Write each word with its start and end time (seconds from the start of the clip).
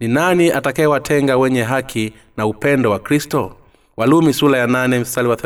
ni 0.00 0.08
nani 0.08 0.50
atakayewatenga 0.52 1.36
wenye 1.36 1.62
haki 1.62 2.12
na 2.36 2.46
upendo 2.46 2.90
wa 2.90 2.98
kristo? 2.98 3.56
Walumi 3.96 4.32
sula 4.32 4.58
ya 4.58 4.66
nane 4.66 4.98
mstari 4.98 5.28
wa 5.28 5.36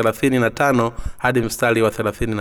tano 0.50 0.92
hadi 1.18 1.40
mstari 1.40 1.82
wa 1.82 1.90
thelathini 1.90 2.34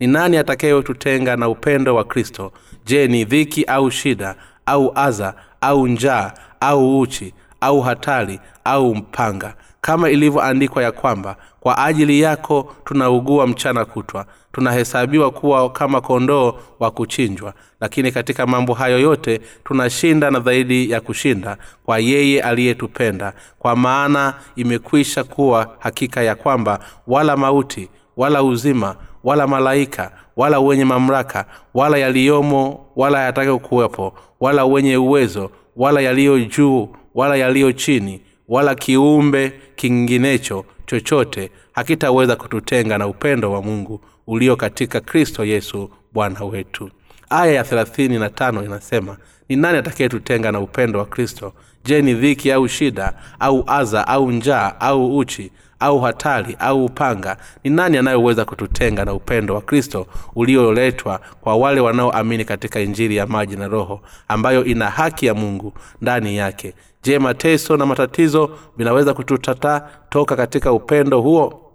ni 0.00 0.06
nani 0.06 0.36
atakayetutenga 0.36 1.36
na 1.36 1.48
upendo 1.48 1.94
wa 1.94 2.04
kristo? 2.04 2.52
Je 2.84 3.06
ni 3.08 3.24
dhiki 3.24 3.64
au 3.64 3.90
shida 3.90 4.36
au 4.66 4.92
adha 4.94 5.34
au 5.60 5.88
njaa 5.88 6.32
au 6.60 7.00
uchi 7.00 7.34
au 7.60 7.80
hatari 7.80 8.40
au 8.64 8.94
mpanga? 8.94 9.54
Kama 9.80 10.10
ilivyoandikwa 10.10 10.82
ya 10.82 10.92
kwamba 10.92 11.36
kwa 11.60 11.78
ajili 11.84 12.20
yako 12.20 12.74
tunaugua 12.84 13.46
mchana 13.46 13.84
kutwa 13.84 14.26
tunahesabiwa 14.60 15.30
kuwa 15.30 15.70
kama 15.70 16.00
kondoo 16.00 16.54
wa 16.80 16.90
kuchinjwa. 16.90 17.54
Lakini 17.80 18.12
katika 18.12 18.46
mambo 18.46 18.74
hayo 18.74 18.98
yote 18.98 19.40
tunashinda 19.64 20.30
na 20.30 20.40
zaidi 20.40 20.90
ya 20.90 21.00
kushinda 21.00 21.56
kwa 21.84 21.98
yeye 21.98 22.42
aliyetupenda. 22.42 23.32
Kwa 23.58 23.76
maana 23.76 24.34
imekwisha 24.56 25.24
kuwa 25.24 25.76
hakika 25.78 26.22
ya 26.22 26.34
kwamba 26.34 26.78
wala 27.06 27.36
mauti 27.36 27.88
wala 28.16 28.42
uzima 28.42 28.96
wala 29.24 29.46
malaika 29.46 30.12
wala 30.36 30.60
wenye 30.60 30.84
mamlaka 30.84 31.44
wala 31.74 31.98
yaliyomo 31.98 32.86
wala 32.96 33.22
yatakayokuwepo 33.24 34.14
wala 34.40 34.64
wenye 34.64 34.96
uwezo 34.96 35.50
wala 35.76 36.00
yaliyo 36.00 36.40
juu 36.40 36.88
wala 37.14 37.36
yaliyo 37.36 37.72
chini 37.72 38.20
wala 38.48 38.74
kiumbe 38.74 39.52
kinginecho 39.76 40.64
chochote 40.86 41.50
hakitaweza 41.72 42.36
kututenga 42.36 42.98
na 42.98 43.06
upendo 43.06 43.52
wa 43.52 43.62
mungu 43.62 44.00
ulio 44.26 44.56
katika 44.56 45.00
kristo 45.00 45.44
yesu 45.44 45.90
bwana 46.12 46.44
wetu. 46.44 46.90
Aya 47.30 47.52
ya 47.52 47.64
thelathini 47.64 48.18
na 48.18 48.30
tano 48.30 48.64
inasema 48.64 49.16
ni 49.48 49.56
nani 49.56 49.78
atakayetutenga 49.78 50.52
na 50.52 50.60
upendo 50.60 50.98
wa 50.98 51.04
kristo? 51.06 51.52
Je 51.84 52.02
ni 52.02 52.14
dhiki 52.14 52.52
au 52.52 52.68
shida 52.68 53.12
au 53.40 53.64
adha 53.66 54.08
au 54.08 54.32
njaa 54.32 54.74
au 54.80 55.16
uchi 55.18 55.50
au 55.80 56.00
hatari 56.00 56.56
au 56.58 56.84
upanga? 56.84 57.36
Ni 57.64 57.70
nani 57.70 57.98
anayeweza 57.98 58.44
kututenga 58.44 59.04
na 59.04 59.14
upendo 59.14 59.54
wa 59.54 59.60
kristo 59.60 60.06
ulioletwa 60.34 61.20
kwa 61.40 61.56
wale 61.56 61.80
wanaoamini 61.80 62.44
katika 62.44 62.80
injili 62.80 63.16
ya 63.16 63.26
maji 63.26 63.56
na 63.56 63.68
roho 63.68 64.00
ambayo 64.28 64.64
ina 64.64 64.90
haki 64.90 65.26
ya 65.26 65.34
mungu 65.34 65.72
ndani 66.02 66.36
yake? 66.36 66.74
Je 67.02 67.18
mateso 67.18 67.76
na 67.76 67.86
matatizo 67.86 68.50
vinaweza 68.76 69.14
kututata 69.14 69.88
toka 70.10 70.36
katika 70.36 70.72
upendo 70.72 71.20
huo 71.20 71.65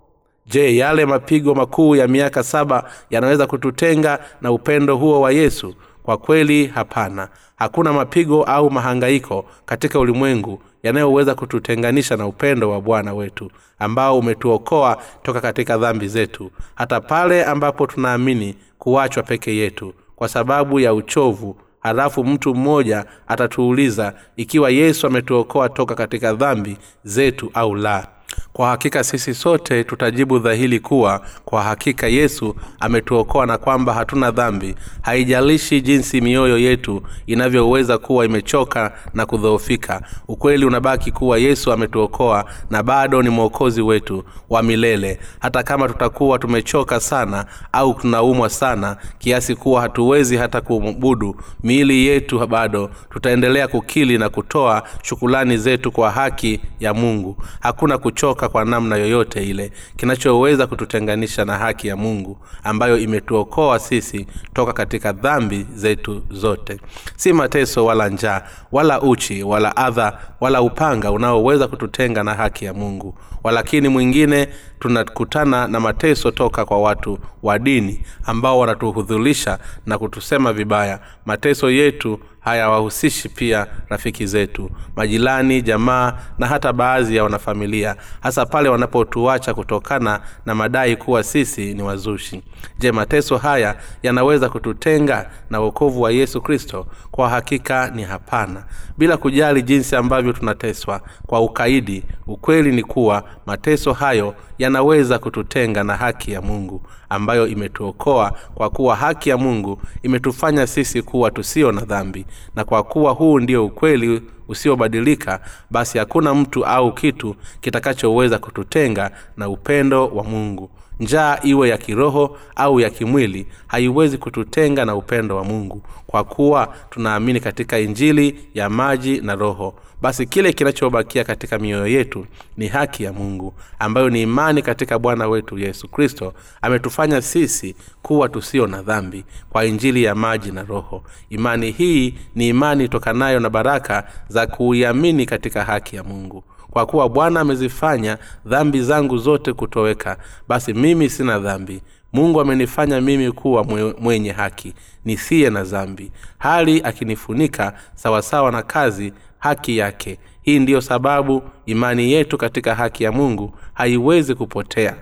je 0.45 0.75
yale 0.78 1.06
mapigo 1.06 1.56
makuu 1.56 1.95
ya 1.95 2.08
miaka 2.08 2.44
saba 2.44 2.92
yanaweza 3.09 3.47
kututenga 3.47 4.20
na 4.42 4.52
upendo 4.52 4.97
huo 4.97 5.22
wa 5.22 5.31
yesu? 5.31 5.75
Kwa 6.03 6.17
kweli 6.17 6.67
hapana. 6.67 7.28
Hakuna 7.56 7.94
mapigo 7.94 8.44
au 8.44 8.72
mahangaiko 8.72 9.45
katika 9.66 10.00
ulimwengu 10.00 10.62
yanayoweza 10.84 11.36
kututenganisha 11.36 12.17
na 12.17 12.28
upendo 12.28 12.69
wa 12.72 12.81
bwana 12.81 13.14
wetu 13.14 13.52
ambao 13.80 14.19
umetuokoa 14.19 14.97
toka 15.23 15.42
katika 15.42 15.78
dhambi 15.78 16.08
zetu 16.08 16.52
hata 16.75 17.02
pale 17.02 17.45
ambapo 17.45 17.88
tunaamini 17.88 18.56
kuachwa 18.80 19.23
peke 19.23 19.56
yetu 19.56 19.94
kwa 20.16 20.28
sababu 20.28 20.80
ya 20.80 20.94
uchovu. 20.94 21.56
Halafu 21.80 22.23
mtu 22.23 22.56
mmoja 22.56 23.06
atatuuliza 23.28 24.14
ikiwa 24.36 24.69
yesu 24.69 25.08
ametuokoa 25.08 25.69
toka 25.69 25.95
katika 25.95 26.34
dhambi 26.34 26.78
zetu 27.03 27.52
au 27.53 27.75
la 27.75 28.08
kwa 28.53 28.69
hakika 28.69 29.03
sisi 29.03 29.33
sote 29.33 29.83
tutajibu 29.83 30.39
dhahili 30.39 30.80
kuwa 30.80 31.21
kwa 31.45 31.63
hakika 31.63 32.07
yesu 32.07 32.55
ametuokoa 32.80 33.45
na 33.45 33.57
kwamba 33.57 33.94
hatuna 33.94 34.31
dhambi. 34.31 34.75
Haijalishi 35.01 35.81
jinsi 35.81 36.22
mioyo 36.22 36.57
yetu 36.57 37.01
inavyoweza 37.28 37.97
kuwa 37.97 38.25
imechoka 38.25 38.94
na 39.13 39.25
kudhoofika. 39.25 40.01
Ukweli 40.28 40.66
unabaki 40.66 41.12
kuwa 41.12 41.38
yesu 41.38 41.72
ametuokoa 41.72 42.45
na 42.69 42.84
bado 42.84 43.22
ni 43.22 43.29
mwokozi 43.29 43.81
wetu 43.81 44.23
wa 44.50 44.63
milele. 44.63 45.19
Hata 45.39 45.63
kama 45.63 45.88
tutakuwa 45.88 46.39
tumechoka 46.39 47.00
sana 47.00 47.45
au 47.72 47.94
tunaumwa 47.94 48.50
sana 48.50 48.97
kiasi 49.19 49.56
kuwa 49.56 49.81
hatuwezi 49.81 50.38
hata 50.38 50.62
kumbudu 50.62 51.35
miili 51.63 52.06
yetu 52.07 52.47
bado 52.47 52.89
tutaendelea 53.09 53.68
kukili 53.68 54.18
na 54.18 54.29
kutoa 54.29 54.83
shukulani 55.03 55.57
zetu 55.57 55.91
kwa 55.91 56.12
haki 56.12 56.62
ya 56.79 56.94
mungu. 56.94 57.38
Hakuna 57.59 57.97
kuchoka 57.97 58.41
kwa 58.50 58.66
namna 58.66 58.96
yoyote 58.96 59.44
ile 59.44 59.72
kinachoweza 59.97 60.68
kututenganisha 60.68 61.46
na 61.46 61.57
haki 61.57 61.88
ya 61.88 61.96
mungu 61.97 62.38
ambayo 62.63 62.97
imetuokoa 62.97 63.79
sisi 63.79 64.28
toka 64.53 64.74
katika 64.74 65.12
dhambi 65.13 65.66
zetu 65.74 66.22
zote. 66.29 66.78
Si 67.16 67.34
mateso 67.34 67.85
wala 67.85 68.09
njaa 68.09 68.41
wala 68.72 69.01
uchi 69.01 69.44
wala 69.44 69.78
adha 69.78 70.18
wala 70.40 70.62
upanga 70.62 71.12
unaoweza 71.12 71.68
kututenga 71.68 72.24
na 72.24 72.34
haki 72.34 72.66
ya 72.66 72.74
mungu. 72.74 73.16
Walakini 73.44 73.88
mwingine 73.88 74.47
tunakutana 74.80 75.68
na 75.68 75.80
mateso 75.80 76.31
toka 76.31 76.66
kwa 76.66 76.81
watu 76.81 77.19
wa 77.44 77.59
dini 77.59 78.01
ambao 78.24 78.59
wanatuhudhulisha 78.59 79.59
na 79.85 79.97
kutusema 79.97 80.53
vibaya. 80.53 81.00
Mateso 81.25 81.72
yetu 81.72 82.19
hayawahusishi 82.41 83.29
pia 83.29 83.68
rafiki 83.90 84.25
zetu 84.28 84.69
majirani 84.96 85.62
jamaa 85.62 86.13
na 86.40 86.47
hata 86.47 86.74
baadhi 86.74 87.16
ya 87.16 87.24
wanafamilia 87.24 87.96
hasa 88.22 88.46
pale 88.46 88.69
wanapotuacha 88.69 89.53
kutokana 89.53 90.19
na 90.46 90.56
madai 90.56 90.96
kuwa 90.96 91.24
sisi 91.24 91.74
ni 91.74 91.84
wazushi. 91.84 92.41
Je 92.80 92.91
mateso 92.91 93.38
haya 93.38 93.75
yanaweza 94.03 94.50
kututenga 94.50 95.30
na 95.50 95.62
uokovu 95.62 96.01
wa 96.01 96.12
yesu 96.12 96.41
kristo 96.41 96.88
kwa 97.11 97.29
hakika 97.29 97.91
ni 97.95 98.03
hapana. 98.03 98.63
Bila 98.97 99.17
kujali 99.17 99.61
jinsi 99.61 99.95
ambavyo 99.95 100.33
tunateswa 100.33 101.01
kwa 101.27 101.41
ukaidi 101.41 102.03
ukweli 102.27 102.72
ni 102.72 102.83
kuwa 102.83 103.23
mateso 103.45 103.94
hayo 103.94 104.35
yanaweza 104.57 105.19
kututenga 105.19 105.83
na 105.83 105.95
haki 105.97 106.31
ya 106.31 106.41
mungu 106.41 106.81
ambayo 107.09 107.47
imetuokoa 107.47 108.33
kwa 108.55 108.69
kuwa 108.69 108.95
haki 108.95 109.29
ya 109.29 109.38
mungu 109.38 109.81
imetufanya 110.03 110.67
sisi 110.67 111.01
kuwa 111.01 111.31
tusio 111.31 111.71
na 111.71 111.81
dhambi 111.81 112.25
na 112.55 112.63
kwa 112.63 112.83
kuwa 112.83 113.11
huu 113.11 113.39
ndio 113.39 113.66
ukweli 113.66 114.21
usiobadilika 114.51 115.39
basi 115.69 115.97
hakuna 115.97 116.34
mtu 116.35 116.66
au 116.66 116.94
kitu 116.94 117.35
kitakachoweza 117.62 118.39
kututenga 118.39 119.12
na 119.38 119.50
upendo 119.50 120.07
wa 120.07 120.23
mungu. 120.23 120.69
Njaa 121.00 121.39
iwe 121.44 121.69
ya 121.69 121.78
kiroho 121.78 122.38
au 122.56 122.79
ya 122.79 122.89
kimwili 122.89 123.47
haiwezi 123.67 124.17
kututenga 124.17 124.85
na 124.85 124.95
upendo 124.95 125.35
wa 125.35 125.44
mungu 125.44 125.81
kwa 126.07 126.23
kuwa 126.23 126.73
tunaamini 126.89 127.39
katika 127.39 127.79
injili 127.79 128.39
ya 128.53 128.69
maji 128.69 129.22
na 129.22 129.35
roho. 129.35 129.73
Basi 130.01 130.25
kile 130.25 130.53
kinachobakia 130.53 131.23
katika 131.23 131.59
mioyo 131.59 131.88
yetu 131.88 132.25
ni 132.57 132.68
haki 132.68 133.03
ya 133.03 133.13
mungu 133.13 133.53
ambayo 133.79 134.09
ni 134.09 134.22
imani 134.22 134.62
katika 134.62 135.00
bwana 135.00 135.28
wetu 135.28 135.57
yesu 135.59 135.88
kristo. 135.88 136.33
Ametufanya 136.62 137.22
sisi 137.22 137.75
kuwa 138.01 138.29
tusio 138.29 138.68
na 138.68 138.81
dhambi 138.81 139.23
kwa 139.50 139.66
injili 139.66 140.03
ya 140.03 140.16
maji 140.16 140.51
na 140.51 140.63
roho. 140.63 141.03
Imani 141.29 141.72
hii 141.72 142.13
ni 142.35 142.47
imani 142.50 142.83
itokanayo 142.85 143.39
na 143.39 143.50
baraka 143.50 144.03
za 144.29 144.41
kuiamini 144.47 145.25
katika 145.25 145.63
haki 145.63 145.96
ya 145.96 146.03
mungu. 146.03 146.44
Kwa 146.72 146.85
kuwa 146.85 147.09
bwana 147.09 147.40
amezifanya 147.40 148.18
dhambi 148.46 148.81
zangu 148.81 149.18
zote 149.18 149.53
kutoweka 149.53 150.18
basi 150.47 150.74
mimi 150.74 151.09
sina 151.09 151.40
dhambi. 151.40 151.81
Mungu 152.13 152.41
amenifanya 152.41 153.01
mimi 153.01 153.31
kuwa 153.31 153.63
mwenye 154.00 154.31
haki 154.31 154.74
nisiye 155.06 155.50
na 155.50 155.63
dhambi. 155.63 156.12
Hali 156.38 156.81
akinifunika 156.84 157.74
sawasawa 157.96 158.51
na 158.51 158.63
kazi 158.63 159.13
haki 159.40 159.78
yake. 159.78 160.19
Hii 160.41 160.59
ndiyo 160.59 160.81
sababu 160.81 161.44
imani 161.66 162.12
yetu 162.12 162.38
katika 162.38 162.75
haki 162.75 163.04
ya 163.04 163.12
mungu 163.12 163.56
haiwezi 163.74 164.36
kupotea. 164.36 164.95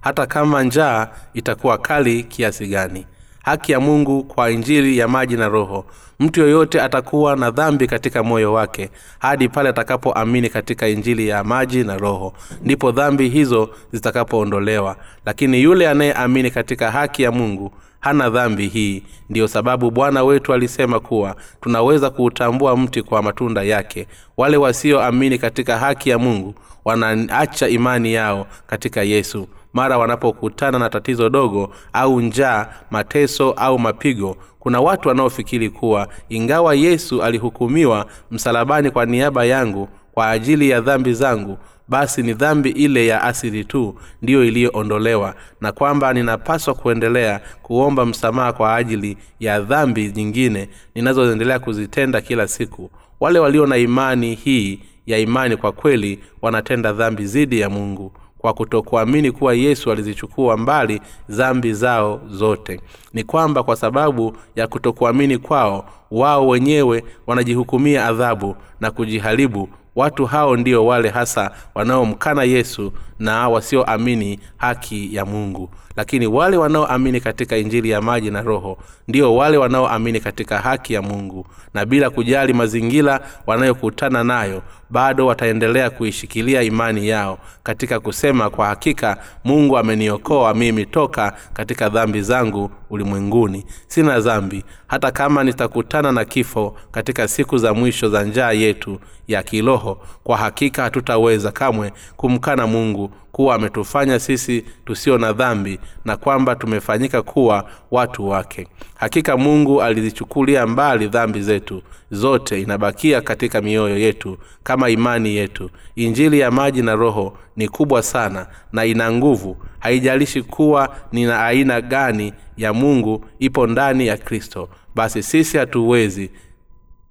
Hata 0.00 0.26
kama 0.26 0.62
njaa 0.62 1.08
itakuwa 1.34 1.78
kali 1.78 2.22
kiasi 2.24 2.66
gani 2.66 3.06
haki 3.42 3.72
ya 3.72 3.80
mungu 3.80 4.22
kwa 4.24 4.50
injili 4.50 4.98
ya 4.98 5.08
maji 5.08 5.36
na 5.36 5.48
roho. 5.48 5.84
Mtu 6.20 6.40
yoyote 6.40 6.80
atakuwa 6.82 7.36
na 7.36 7.50
dhambi 7.50 7.86
katika 7.86 8.22
moyo 8.22 8.52
wake 8.52 8.90
hadi 9.18 9.48
pale 9.48 9.68
atakapoamini 9.68 10.48
katika 10.48 10.88
injili 10.88 11.28
ya 11.28 11.44
maji 11.44 11.84
na 11.84 11.96
roho. 11.98 12.32
Ndipo 12.62 12.92
dhambi 12.92 13.28
hizo 13.28 13.70
zitakapoondolewa. 13.92 14.96
Lakini 15.26 15.62
yule 15.62 15.88
anayeamini 15.88 16.50
katika 16.50 16.90
haki 16.90 17.22
ya 17.22 17.32
mungu 17.32 17.72
hana 18.00 18.30
dhambi 18.30 18.68
hii. 18.68 19.02
Ndiyo 19.30 19.48
sababu 19.48 19.90
bwana 19.90 20.24
wetu 20.24 20.52
alisema 20.54 21.00
kuwa 21.00 21.36
tunaweza 21.60 22.10
kuutambua 22.10 22.76
mti 22.76 23.02
kwa 23.02 23.22
matunda 23.22 23.62
yake. 23.62 24.06
Wale 24.36 24.56
wasioamini 24.56 25.38
katika 25.38 25.78
haki 25.78 26.10
ya 26.10 26.18
mungu 26.18 26.54
wanaacha 26.84 27.68
imani 27.68 28.12
yao 28.12 28.46
katika 28.66 29.02
yesu 29.02 29.48
mara 29.72 29.98
wanapokutana 29.98 30.78
na 30.78 30.90
tatizo 30.90 31.28
dogo 31.28 31.72
au 31.92 32.20
njaa 32.20 32.66
mateso 32.90 33.50
au 33.50 33.78
mapigo 33.78 34.36
kuna 34.58 34.80
watu 34.80 35.08
wanaofikiri 35.08 35.70
kuwa 35.70 36.08
ingawa 36.28 36.74
yesu 36.74 37.22
alihukumiwa 37.22 38.06
msalabani 38.30 38.90
kwa 38.90 39.06
niaba 39.06 39.44
yangu 39.44 39.88
kwa 40.12 40.30
ajili 40.30 40.70
ya 40.70 40.80
dhambi 40.80 41.14
zangu 41.14 41.58
basi 41.88 42.22
ni 42.22 42.34
dhambi 42.34 42.70
ile 42.70 43.06
ya 43.06 43.22
asili 43.22 43.64
tu 43.64 43.94
ndiyo 44.22 44.44
iliyoondolewa 44.44 45.34
na 45.60 45.72
kwamba 45.72 46.12
ninapaswa 46.12 46.74
kuendelea 46.74 47.40
kuomba 47.62 48.06
msamaha 48.06 48.52
kwa 48.52 48.76
ajili 48.76 49.16
ya 49.40 49.60
dhambi 49.60 50.12
nyingine 50.16 50.68
ninazoendelea 50.94 51.58
kuzitenda 51.58 52.20
kila 52.20 52.48
siku. 52.48 52.90
Wale 53.20 53.38
walio 53.38 53.66
na 53.66 53.76
imani 53.76 54.34
hii 54.34 54.80
ya 55.06 55.18
imani 55.18 55.56
kwa 55.56 55.72
kweli 55.72 56.18
wanatenda 56.42 56.92
dhambi 56.92 57.24
dhidi 57.24 57.60
ya 57.60 57.70
mungu 57.70 58.12
kwa 58.40 58.52
kutokuamini 58.54 59.32
kuwa 59.32 59.54
yesu 59.54 59.92
alizichukua 59.92 60.56
mbali 60.56 61.00
dhambi 61.28 61.72
zao 61.72 62.20
zote. 62.30 62.80
Ni 63.12 63.24
kwamba 63.24 63.62
kwa 63.62 63.76
sababu 63.76 64.36
ya 64.56 64.66
kutokuamini 64.66 65.38
kwao 65.38 65.84
wao 66.10 66.48
wenyewe 66.48 67.04
wanajihukumia 67.26 68.06
adhabu 68.06 68.56
na 68.80 68.90
kujiharibu. 68.90 69.68
Watu 69.96 70.26
hao 70.26 70.56
ndio 70.56 70.86
wale 70.86 71.08
hasa 71.08 71.50
wanaomkana 71.74 72.44
yesu 72.44 72.92
na 73.18 73.48
wasioamini 73.48 74.40
haki 74.56 75.14
ya 75.14 75.24
mungu 75.24 75.70
lakini 76.00 76.26
wale 76.26 76.56
wanaoamini 76.56 77.20
katika 77.20 77.56
injili 77.56 77.90
ya 77.90 78.00
maji 78.00 78.30
na 78.30 78.42
roho 78.42 78.78
ndio 79.08 79.34
wale 79.36 79.56
wanaoamini 79.56 80.20
katika 80.20 80.58
haki 80.58 80.94
ya 80.94 81.02
mungu. 81.02 81.46
Na 81.74 81.84
bila 81.86 82.10
kujali 82.10 82.52
mazingira 82.52 83.20
wanayokutana 83.46 84.24
nayo 84.24 84.62
bado 84.90 85.26
wataendelea 85.26 85.90
kuishikilia 85.90 86.62
imani 86.62 87.08
yao 87.08 87.38
katika 87.62 88.00
kusema 88.00 88.50
kwa 88.50 88.66
hakika 88.66 89.16
mungu 89.44 89.78
ameniokoa 89.78 90.54
mimi 90.54 90.86
toka 90.86 91.32
katika 91.52 91.88
dhambi 91.88 92.22
zangu 92.22 92.70
ulimwenguni. 92.90 93.64
Sina 93.86 94.20
dhambi. 94.20 94.64
Hata 94.86 95.10
kama 95.10 95.44
nitakutana 95.44 96.12
na 96.12 96.24
kifo 96.24 96.76
katika 96.90 97.28
siku 97.28 97.58
za 97.58 97.74
mwisho 97.74 98.08
za 98.08 98.24
njaa 98.24 98.52
yetu 98.52 99.00
ya 99.28 99.42
kiroho 99.42 100.00
kwa 100.24 100.36
hakika 100.36 100.82
hatutaweza 100.82 101.52
kamwe 101.52 101.92
kumkana 102.16 102.66
mungu 102.66 103.10
kuwa 103.32 103.54
ametufanya 103.54 104.18
sisi 104.18 104.64
tusio 104.84 105.18
na 105.18 105.32
dhambi 105.32 105.78
na 106.04 106.16
kwamba 106.16 106.56
tumefanyika 106.56 107.22
kuwa 107.22 107.70
watu 107.90 108.28
wake. 108.28 108.68
Hakika 108.94 109.36
mungu 109.36 109.82
alizichukulia 109.82 110.66
mbali 110.66 111.08
dhambi 111.08 111.42
zetu 111.42 111.82
zote 112.10 112.60
inabakia 112.60 113.20
katika 113.20 113.60
mioyo 113.60 113.98
yetu 113.98 114.38
kama 114.62 114.88
imani 114.90 115.36
yetu. 115.36 115.70
Injili 115.96 116.38
ya 116.40 116.50
maji 116.50 116.82
na 116.82 116.94
roho 116.94 117.38
ni 117.56 117.68
kubwa 117.68 118.02
sana 118.02 118.46
na 118.72 118.84
ina 118.84 119.12
nguvu. 119.12 119.56
Haijalishi 119.78 120.42
kuwa 120.42 120.96
nina 121.12 121.44
aina 121.44 121.80
gani 121.80 122.32
ya 122.56 122.72
mungu 122.72 123.24
ipo 123.38 123.66
ndani 123.66 124.06
ya 124.06 124.16
kristo 124.16 124.68
basi 124.94 125.22
sisi 125.22 125.58
hatuwezi 125.58 126.30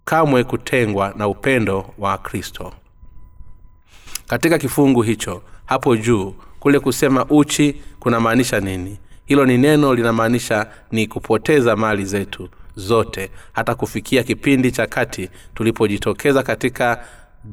kamwe 0.06 0.44
kutengwa 0.44 1.14
na 1.18 1.28
upendo 1.28 1.94
wa 1.98 2.18
kristo. 2.18 2.74
Katika 4.28 4.58
kifungu 4.58 5.02
hicho 5.02 5.42
hapo 5.70 5.96
juu. 5.98 6.34
Kule 6.60 6.80
kusema 6.80 7.26
uchi 7.26 7.76
kunamaanisha 8.00 8.60
nini? 8.60 8.98
Hilo 9.26 9.46
ni 9.46 9.58
neno 9.58 9.94
linamaanisha 9.96 10.68
ni 10.92 11.08
kupoteza 11.08 11.76
mali 11.76 12.06
zetu 12.06 12.50
zote. 12.76 13.30
Hata 13.54 13.76
kufikia 13.76 14.24
kipindi 14.24 14.72
cha 14.72 14.88
kati 14.88 15.30
tulipojitokeza 15.56 16.44
katika 16.44 17.04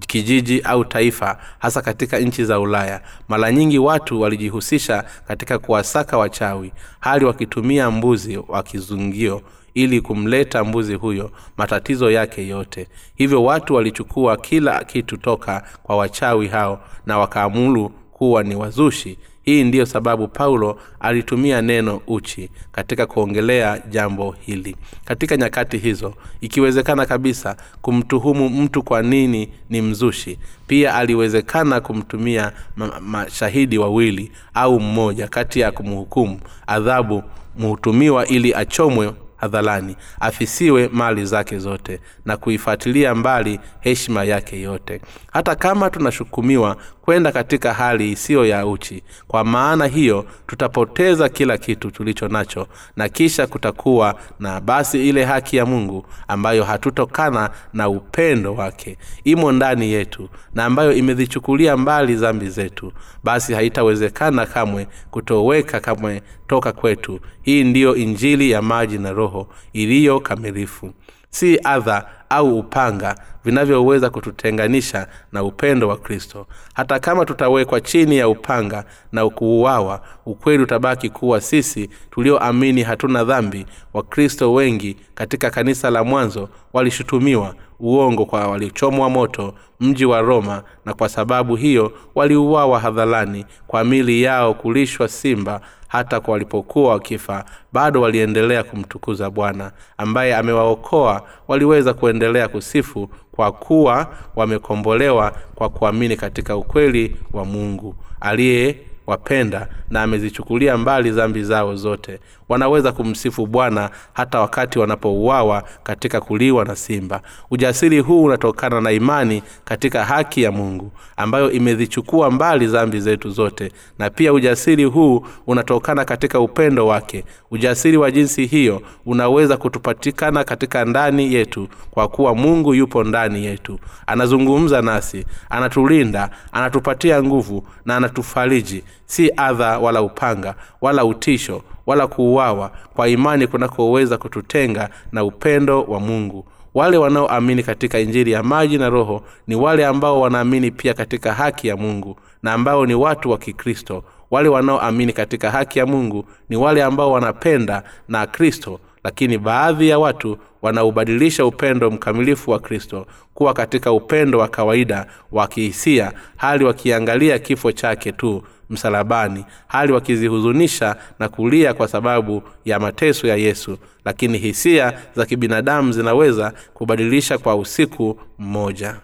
kijiji 0.00 0.60
au 0.60 0.84
taifa 0.84 1.38
hasa 1.58 1.82
katika 1.82 2.18
nchi 2.18 2.44
za 2.44 2.60
ulaya. 2.60 3.00
Mara 3.28 3.52
nyingi 3.52 3.78
watu 3.78 4.20
walijihusisha 4.20 5.04
katika 5.28 5.58
kuwasaka 5.58 6.18
wachawi 6.18 6.72
hali 7.00 7.24
wakitumia 7.24 7.90
mbuzi 7.90 8.36
wa 8.48 8.62
kizungio 8.62 9.42
ili 9.74 10.00
kumleta 10.00 10.64
mbuzi 10.64 10.94
huyo 10.94 11.30
matatizo 11.56 12.10
yake 12.10 12.48
yote. 12.48 12.88
Hivyo 13.14 13.44
watu 13.44 13.74
walichukua 13.74 14.36
kila 14.36 14.84
kitu 14.84 15.16
toka 15.16 15.62
kwa 15.82 15.96
wachawi 15.96 16.48
hao 16.48 16.80
na 17.06 17.18
wakaamulu 17.18 17.92
kuwa 18.16 18.42
ni 18.42 18.54
wazushi. 18.56 19.18
Hii 19.42 19.64
ndiyo 19.64 19.86
sababu 19.86 20.28
paulo 20.28 20.78
alitumia 21.00 21.62
neno 21.62 22.00
uchi 22.06 22.50
katika 22.72 23.06
kuongelea 23.06 23.82
jambo 23.90 24.36
hili. 24.40 24.76
Katika 25.04 25.36
nyakati 25.36 25.78
hizo 25.78 26.14
ikiwezekana 26.40 27.06
kabisa 27.06 27.56
kumtuhumu 27.82 28.48
mtu 28.48 28.82
kwa 28.82 29.02
nini 29.02 29.48
ni 29.70 29.82
mzushi 29.82 30.38
pia 30.66 30.94
aliwezekana 30.94 31.80
kumtumia 31.80 32.52
mashahidi 33.00 33.78
wawili 33.78 34.32
au 34.54 34.80
mmoja 34.80 35.28
kati 35.28 35.60
ya 35.60 35.72
kumhukumu 35.72 36.40
adhabu 36.66 37.22
mhutumiwa 37.58 38.26
ili 38.26 38.54
achomwe 38.54 39.12
hadharani 39.36 39.96
afisiwe 40.20 40.88
mali 40.92 41.24
zake 41.26 41.58
zote 41.58 42.00
na 42.24 42.36
kuifuatilia 42.36 43.14
mbali 43.14 43.60
heshima 43.80 44.24
yake 44.24 44.60
yote. 44.60 45.00
Hata 45.32 45.54
kama 45.54 45.90
tunashukumiwa 45.90 46.76
kwenda 47.06 47.32
katika 47.32 47.74
hali 47.74 48.12
isiyo 48.12 48.46
ya 48.46 48.66
uchi. 48.66 49.02
Kwa 49.28 49.44
maana 49.44 49.86
hiyo 49.86 50.26
tutapoteza 50.46 51.28
kila 51.28 51.58
kitu 51.58 51.90
tulicho 51.90 52.28
nacho 52.28 52.66
na 52.96 53.08
kisha 53.08 53.46
kutakuwa 53.46 54.14
na 54.40 54.60
basi 54.60 55.08
ile 55.08 55.24
haki 55.24 55.56
ya 55.56 55.66
mungu 55.66 56.06
ambayo 56.28 56.64
hatutokana 56.64 57.50
na 57.72 57.88
upendo 57.88 58.54
wake. 58.54 58.98
Imo 59.24 59.52
ndani 59.52 59.92
yetu 59.92 60.28
na 60.54 60.64
ambayo 60.64 60.92
imezichukulia 60.92 61.76
mbali 61.76 62.16
zambi 62.16 62.48
zetu. 62.48 62.92
Basi 63.24 63.54
haitawezekana 63.54 64.46
kamwe 64.46 64.86
kutoweka 65.10 65.80
kamwe 65.80 66.22
toka 66.46 66.72
kwetu. 66.72 67.20
Hii 67.42 67.64
ndiyo 67.64 67.96
injili 67.96 68.50
ya 68.50 68.62
maji 68.62 68.98
na 68.98 69.12
roho 69.12 69.48
iliyo 69.72 70.20
kamilifu 70.20 70.92
si 71.38 71.60
adha 71.64 72.06
au 72.28 72.58
upanga 72.58 73.14
vinavyoweza 73.44 74.10
kututenganisha 74.10 75.06
na 75.32 75.44
upendo 75.44 75.88
wa 75.88 75.96
kristo. 75.96 76.46
Hata 76.74 76.98
kama 76.98 77.24
tutawekwa 77.24 77.80
chini 77.80 78.16
ya 78.18 78.28
upanga 78.28 78.84
na 79.12 79.28
kuuawa 79.30 80.00
ukweli 80.26 80.62
utabaki 80.62 81.10
kuwa 81.10 81.40
sisi 81.40 81.90
tulioamini 82.10 82.82
hatuna 82.82 83.24
dhambi. 83.24 83.66
Wakristo 83.94 84.52
wengi 84.52 84.96
katika 85.14 85.50
kanisa 85.50 85.90
la 85.90 86.04
mwanzo 86.04 86.48
walishutumiwa 86.72 87.54
uongo 87.80 88.24
kwa 88.26 88.48
walichomwa 88.48 89.10
moto 89.10 89.54
mji 89.80 90.04
wa 90.04 90.20
roma 90.20 90.62
na 90.84 90.94
kwa 90.94 91.08
sababu 91.08 91.56
hiyo 91.56 91.92
waliuawa 92.14 92.80
hadharani 92.80 93.44
kwa 93.66 93.84
mili 93.84 94.22
yao 94.22 94.54
kulishwa 94.54 95.08
simba 95.08 95.60
hata 95.88 96.20
kwa 96.20 96.32
walipokuwa 96.32 96.90
wakifa. 96.92 97.44
Bado 97.72 98.00
waliendelea 98.00 98.62
kumtukuza 98.62 99.30
bwana 99.30 99.72
ambaye 99.98 100.36
amewaokoa. 100.36 101.22
Waliweza 101.48 101.94
kuendelea 101.94 102.48
kusifu 102.48 103.08
kwa 103.32 103.52
kuwa 103.52 104.06
wamekombolewa 104.36 105.32
kwa 105.54 105.68
kuamini 105.68 106.16
katika 106.16 106.56
ukweli 106.56 107.16
wa 107.32 107.44
mungu 107.44 107.94
aliye 108.20 108.80
wapenda 109.06 109.68
na 109.90 110.02
amezichukulia 110.02 110.76
mbali 110.76 111.10
dhambi 111.10 111.42
zao 111.44 111.74
zote. 111.76 112.20
Wanaweza 112.48 112.92
kumsifu 112.92 113.46
bwana 113.46 113.90
hata 114.12 114.40
wakati 114.40 114.78
wanapouawa 114.78 115.62
katika 115.82 116.20
kuliwa 116.20 116.64
na 116.64 116.76
simba. 116.76 117.20
Ujasiri 117.50 118.00
huu 118.00 118.24
unatokana 118.24 118.80
na 118.80 118.92
imani 118.92 119.42
katika 119.64 120.04
haki 120.04 120.42
ya 120.42 120.52
mungu 120.52 120.92
ambayo 121.16 121.50
imezichukua 121.50 122.30
mbali 122.30 122.66
dhambi 122.66 123.00
zetu 123.00 123.30
zote. 123.30 123.72
Na 123.98 124.10
pia 124.10 124.32
ujasiri 124.32 124.84
huu 124.84 125.26
unatokana 125.46 126.04
katika 126.04 126.40
upendo 126.40 126.86
wake. 126.86 127.24
Ujasiri 127.50 127.96
wa 127.96 128.10
jinsi 128.10 128.46
hiyo 128.46 128.82
unaweza 129.06 129.56
kutupatikana 129.56 130.44
katika 130.44 130.84
ndani 130.84 131.34
yetu 131.34 131.68
kwa 131.90 132.08
kuwa 132.08 132.34
mungu 132.34 132.74
yupo 132.74 133.04
ndani 133.04 133.44
yetu. 133.44 133.78
Anazungumza 134.06 134.82
nasi 134.82 135.24
anatulinda 135.50 136.30
anatupatia 136.52 137.22
nguvu 137.22 137.68
na 137.84 137.96
anatufariji 137.96 138.84
si 139.06 139.30
adha 139.36 139.78
wala 139.78 140.02
upanga 140.02 140.54
wala 140.80 141.04
utisho 141.04 141.62
wala 141.86 142.06
kuuawa. 142.06 142.70
Kwa 142.94 143.08
imani 143.08 143.46
kunakoweza 143.46 144.18
kututenga 144.18 144.88
na 145.12 145.24
upendo 145.24 145.82
wa 145.82 146.00
mungu. 146.00 146.46
Wale 146.74 146.96
wanaoamini 146.96 147.62
katika 147.62 147.98
injili 147.98 148.30
ya 148.32 148.42
maji 148.42 148.78
na 148.78 148.88
roho 148.88 149.22
ni 149.46 149.54
wale 149.54 149.86
ambao 149.86 150.20
wanaamini 150.20 150.70
pia 150.70 150.94
katika 150.94 151.34
haki 151.34 151.68
ya 151.68 151.76
mungu 151.76 152.16
na 152.42 152.52
ambao 152.52 152.86
ni 152.86 152.94
watu 152.94 153.30
wa 153.30 153.38
kikristo. 153.38 154.04
Wale 154.30 154.48
wanaoamini 154.48 155.12
katika 155.12 155.50
haki 155.50 155.78
ya 155.78 155.86
mungu 155.86 156.24
ni 156.48 156.56
wale 156.56 156.82
ambao 156.82 157.12
wanapenda 157.12 157.82
na 158.08 158.26
kristo 158.26 158.80
lakini 159.06 159.38
baadhi 159.38 159.88
ya 159.88 159.98
watu 159.98 160.38
wanaubadilisha 160.62 161.46
upendo 161.46 161.90
mkamilifu 161.90 162.50
wa 162.50 162.58
kristo 162.58 163.06
kuwa 163.34 163.54
katika 163.54 163.92
upendo 163.92 164.38
wa 164.38 164.48
kawaida 164.48 165.06
wa 165.32 165.48
kihisia 165.48 166.12
hali 166.36 166.64
wakiangalia 166.64 167.38
kifo 167.38 167.72
chake 167.72 168.12
tu 168.12 168.42
msalabani 168.70 169.44
hali 169.66 169.92
wakizihuzunisha 169.92 170.96
na 171.18 171.28
kulia 171.28 171.74
kwa 171.74 171.88
sababu 171.88 172.42
ya 172.64 172.78
mateso 172.80 173.26
ya 173.26 173.36
yesu. 173.36 173.78
Lakini 174.04 174.38
hisia 174.38 174.98
za 175.16 175.26
kibinadamu 175.26 175.92
zinaweza 175.92 176.52
kubadilisha 176.74 177.38
kwa 177.38 177.56
usiku 177.56 178.20
mmoja. 178.38 178.96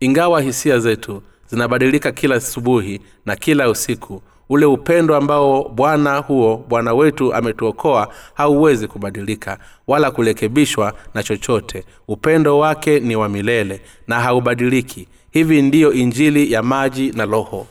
Ingawa 0.00 0.40
hisia 0.40 0.78
zetu 0.78 1.22
zinabadilika 1.50 2.12
kila 2.12 2.34
asubuhi 2.34 3.00
na 3.26 3.36
kila 3.36 3.70
usiku 3.70 4.22
ule 4.48 4.66
upendo 4.66 5.16
ambao 5.16 5.68
bwana 5.68 6.18
huo 6.18 6.64
bwana 6.68 6.94
wetu 6.94 7.34
ametuokoa 7.34 8.08
hauwezi 8.34 8.88
kubadilika 8.88 9.58
wala 9.86 10.10
kurekebishwa 10.10 10.92
na 11.14 11.22
chochote. 11.22 11.84
Upendo 12.08 12.58
wake 12.58 13.00
ni 13.00 13.16
wa 13.16 13.28
milele 13.28 13.80
na 14.06 14.20
haubadiliki. 14.20 15.08
Hivi 15.30 15.62
ndiyo 15.62 15.92
injili 15.92 16.52
ya 16.52 16.62
maji 16.62 17.12
na 17.12 17.24
roho 17.24 17.66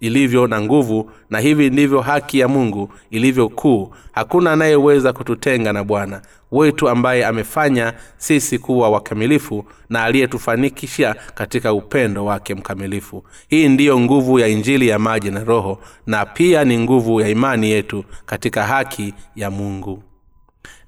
ilivyo 0.00 0.46
na 0.46 0.60
nguvu 0.60 1.10
na 1.30 1.38
hivi 1.38 1.70
ndivyo 1.70 2.00
haki 2.00 2.38
ya 2.38 2.48
mungu 2.48 2.92
ilivyo 3.10 3.48
kuu. 3.48 3.90
Hakuna 4.12 4.52
anayeweza 4.52 5.12
kututenga 5.12 5.72
na 5.72 5.84
bwana 5.84 6.22
wetu 6.52 6.88
ambaye 6.88 7.26
amefanya 7.26 7.92
sisi 8.16 8.58
kuwa 8.58 8.90
wakamilifu 8.90 9.64
na 9.90 10.04
aliyetufanikisha 10.04 11.14
katika 11.34 11.72
upendo 11.72 12.24
wake 12.24 12.54
mkamilifu. 12.54 13.24
Hii 13.48 13.68
ndiyo 13.68 14.00
nguvu 14.00 14.38
ya 14.38 14.48
injili 14.48 14.88
ya 14.88 14.98
maji 14.98 15.30
na 15.30 15.44
roho 15.44 15.78
na 16.06 16.26
pia 16.26 16.64
ni 16.64 16.78
nguvu 16.78 17.20
ya 17.20 17.28
imani 17.28 17.70
yetu 17.70 18.04
katika 18.26 18.62
haki 18.66 19.14
ya 19.36 19.50
mungu 19.50 20.02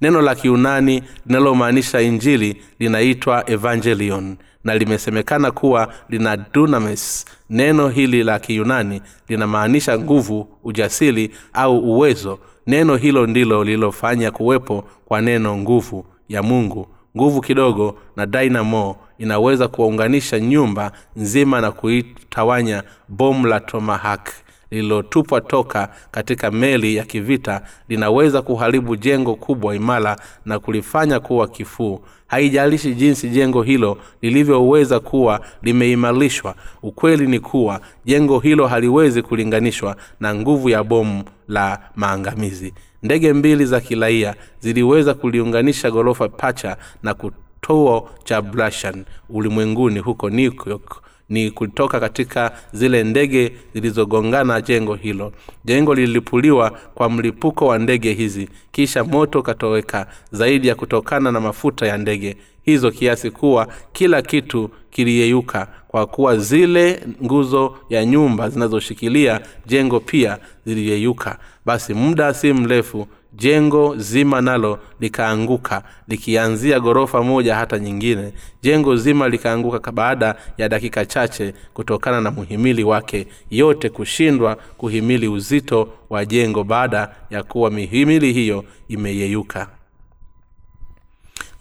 neno 0.01 0.21
la 0.21 0.35
kiunani 0.35 1.03
linalomaanisha 1.25 2.01
injili 2.01 2.61
linaitwa 2.79 3.49
evangelion 3.49 4.35
na 4.63 4.75
limesemekana 4.75 5.51
kuwa 5.51 5.93
lina 6.09 6.37
dunamis. 6.37 7.25
Neno 7.49 7.89
hili 7.89 8.23
la 8.23 8.39
kiyunani 8.39 9.01
linamaanisha 9.29 9.99
nguvu 9.99 10.47
ujasiri 10.63 11.31
au 11.53 11.77
uwezo. 11.79 12.39
Neno 12.67 12.95
hilo 12.95 13.27
ndilo 13.27 13.63
lililofanya 13.63 14.31
kuwepo 14.31 14.83
kwa 15.05 15.21
neno 15.21 15.57
nguvu 15.57 16.05
ya 16.29 16.43
mungu. 16.43 16.87
Nguvu 17.17 17.41
kidogo 17.41 17.97
na 18.15 18.25
dynamo 18.25 18.95
inaweza 19.17 19.67
kuwaunganisha 19.67 20.39
nyumba 20.39 20.91
nzima 21.15 21.61
na 21.61 21.71
kuitawanya 21.71 22.83
bomu 23.07 23.47
la 23.47 23.59
tomahawk 23.59 24.29
lililotupwa 24.71 25.41
toka 25.41 25.89
katika 26.11 26.51
meli 26.51 26.95
ya 26.95 27.03
kivita 27.03 27.61
linaweza 27.89 28.41
kuharibu 28.41 28.95
jengo 28.95 29.35
kubwa 29.35 29.75
imara 29.75 30.19
na 30.45 30.59
kulifanya 30.59 31.19
kuwa 31.19 31.47
kifuu. 31.47 31.99
Haijalishi 32.27 32.93
jinsi 32.95 33.29
jengo 33.29 33.63
hilo 33.63 33.97
lilivyoweza 34.21 34.99
kuwa 34.99 35.41
limeimarishwa 35.61 36.55
ukweli 36.83 37.27
ni 37.27 37.39
kuwa 37.39 37.81
jengo 38.05 38.39
hilo 38.39 38.67
haliwezi 38.67 39.21
kulinganishwa 39.21 39.95
na 40.19 40.35
nguvu 40.35 40.69
ya 40.69 40.83
bomu 40.83 41.23
la 41.47 41.79
maangamizi. 41.95 42.73
Ndege 43.03 43.33
mbili 43.33 43.65
za 43.65 43.79
kiraia 43.81 44.35
ziliweza 44.59 45.13
kuliunganisha 45.13 45.91
ghorofa 45.91 46.29
pacha 46.29 46.77
na 47.03 47.13
kutoo 47.13 48.09
cha 48.23 48.41
brashan 48.41 49.05
ulimwenguni 49.29 49.99
huko 49.99 50.29
new 50.29 50.51
york 50.65 51.01
ni 51.29 51.51
kutoka 51.51 51.99
katika 51.99 52.51
zile 52.73 53.03
ndege 53.03 53.51
zilizogongana 53.73 54.61
jengo 54.61 54.95
hilo. 54.95 55.31
Jengo 55.65 55.95
lilipuliwa 55.95 56.69
kwa 56.95 57.09
mlipuko 57.09 57.67
wa 57.67 57.77
ndege 57.79 58.13
hizi 58.13 58.49
kisha 58.71 59.03
moto 59.03 59.39
ukatoweka 59.39 60.07
zaidi 60.31 60.67
ya 60.67 60.75
kutokana 60.75 61.31
na 61.31 61.39
mafuta 61.39 61.87
ya 61.87 61.97
ndege. 61.97 62.37
Hizo 62.63 62.91
kiasi 62.91 63.31
kuwa 63.31 63.67
kila 63.93 64.21
kitu 64.21 64.69
kiliyeyuka 64.89 65.67
kwa 65.87 66.05
kuwa 66.07 66.37
zile 66.37 67.03
nguzo 67.23 67.77
ya 67.89 68.05
nyumba 68.05 68.49
zinazoshikilia 68.49 69.41
jengo 69.65 69.99
pia 69.99 70.37
ziliyeyuka. 70.65 71.39
Basi 71.65 71.93
muda 71.93 72.33
si 72.33 72.53
mrefu 72.53 73.07
jengo 73.37 73.95
zima 73.97 74.41
nalo 74.41 74.79
likaanguka 74.99 75.83
likianzia 76.07 76.79
ghorofa 76.79 77.23
moja 77.23 77.55
hata 77.55 77.79
nyingine. 77.79 78.33
Jengo 78.61 78.95
zima 78.95 79.29
likaanguka 79.29 79.91
baada 79.91 80.35
ya 80.57 80.69
dakika 80.69 81.05
chache 81.05 81.53
kutokana 81.73 82.21
na 82.21 82.31
muhimili 82.31 82.83
wake. 82.83 83.27
Yote 83.49 83.89
kushindwa 83.89 84.55
kuhimili 84.55 85.27
uzito 85.27 85.89
wa 86.09 86.25
jengo 86.25 86.63
baada 86.63 87.15
ya 87.29 87.43
kuwa 87.43 87.71
mihimili 87.71 88.33
hiyo 88.33 88.65
imeyeyuka. 88.87 89.67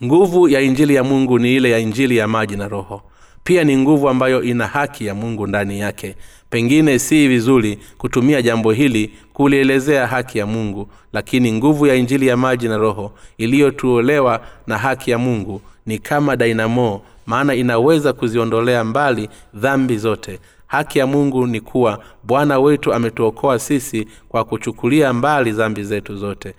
Nguvu 0.05 0.49
ya 0.49 0.61
injili 0.61 0.95
ya 0.95 1.05
mungu 1.05 1.39
ni 1.39 1.57
ile 1.57 1.71
ya 1.71 1.79
injili 1.79 2.17
ya 2.17 2.29
maji 2.29 2.57
na 2.57 2.69
roho. 2.69 3.03
Pia 3.45 3.65
ni 3.65 3.77
nguvu 3.77 4.09
ambayo 4.09 4.43
ina 4.43 4.67
haki 4.67 5.07
ya 5.07 5.15
mungu 5.15 5.47
ndani 5.47 5.81
yake 5.81 6.17
pengine 6.57 6.99
si 6.99 7.29
vizuri 7.29 7.79
kutumia 7.99 8.43
jambo 8.43 8.73
hili 8.73 9.11
kulielezea 9.33 10.07
haki 10.07 10.39
ya 10.39 10.47
mungu 10.47 10.89
lakini 11.13 11.53
nguvu 11.53 11.87
ya 11.87 11.95
injili 11.95 12.27
ya 12.27 12.37
maji 12.37 12.69
na 12.69 12.77
roho 12.77 13.13
iliyotuolewa 13.39 14.41
na 14.67 14.79
haki 14.79 15.11
ya 15.11 15.19
mungu 15.19 15.61
ni 15.87 15.99
kama 15.99 16.37
dainamo 16.37 17.03
maana 17.27 17.55
inaweza 17.55 18.13
kuziondolea 18.13 18.85
mbali 18.85 19.29
dhambi 19.55 19.99
zote. 19.99 20.41
Haki 20.67 20.99
ya 20.99 21.07
mungu 21.07 21.47
ni 21.47 21.61
kuwa 21.61 22.03
bwana 22.23 22.59
wetu 22.59 22.95
ametuokoa 22.95 23.59
sisi 23.59 24.09
kwa 24.29 24.45
kuchukulia 24.45 25.13
mbali 25.13 25.53
dhambi 25.53 25.85
zetu 25.85 26.17
zote. 26.17 26.55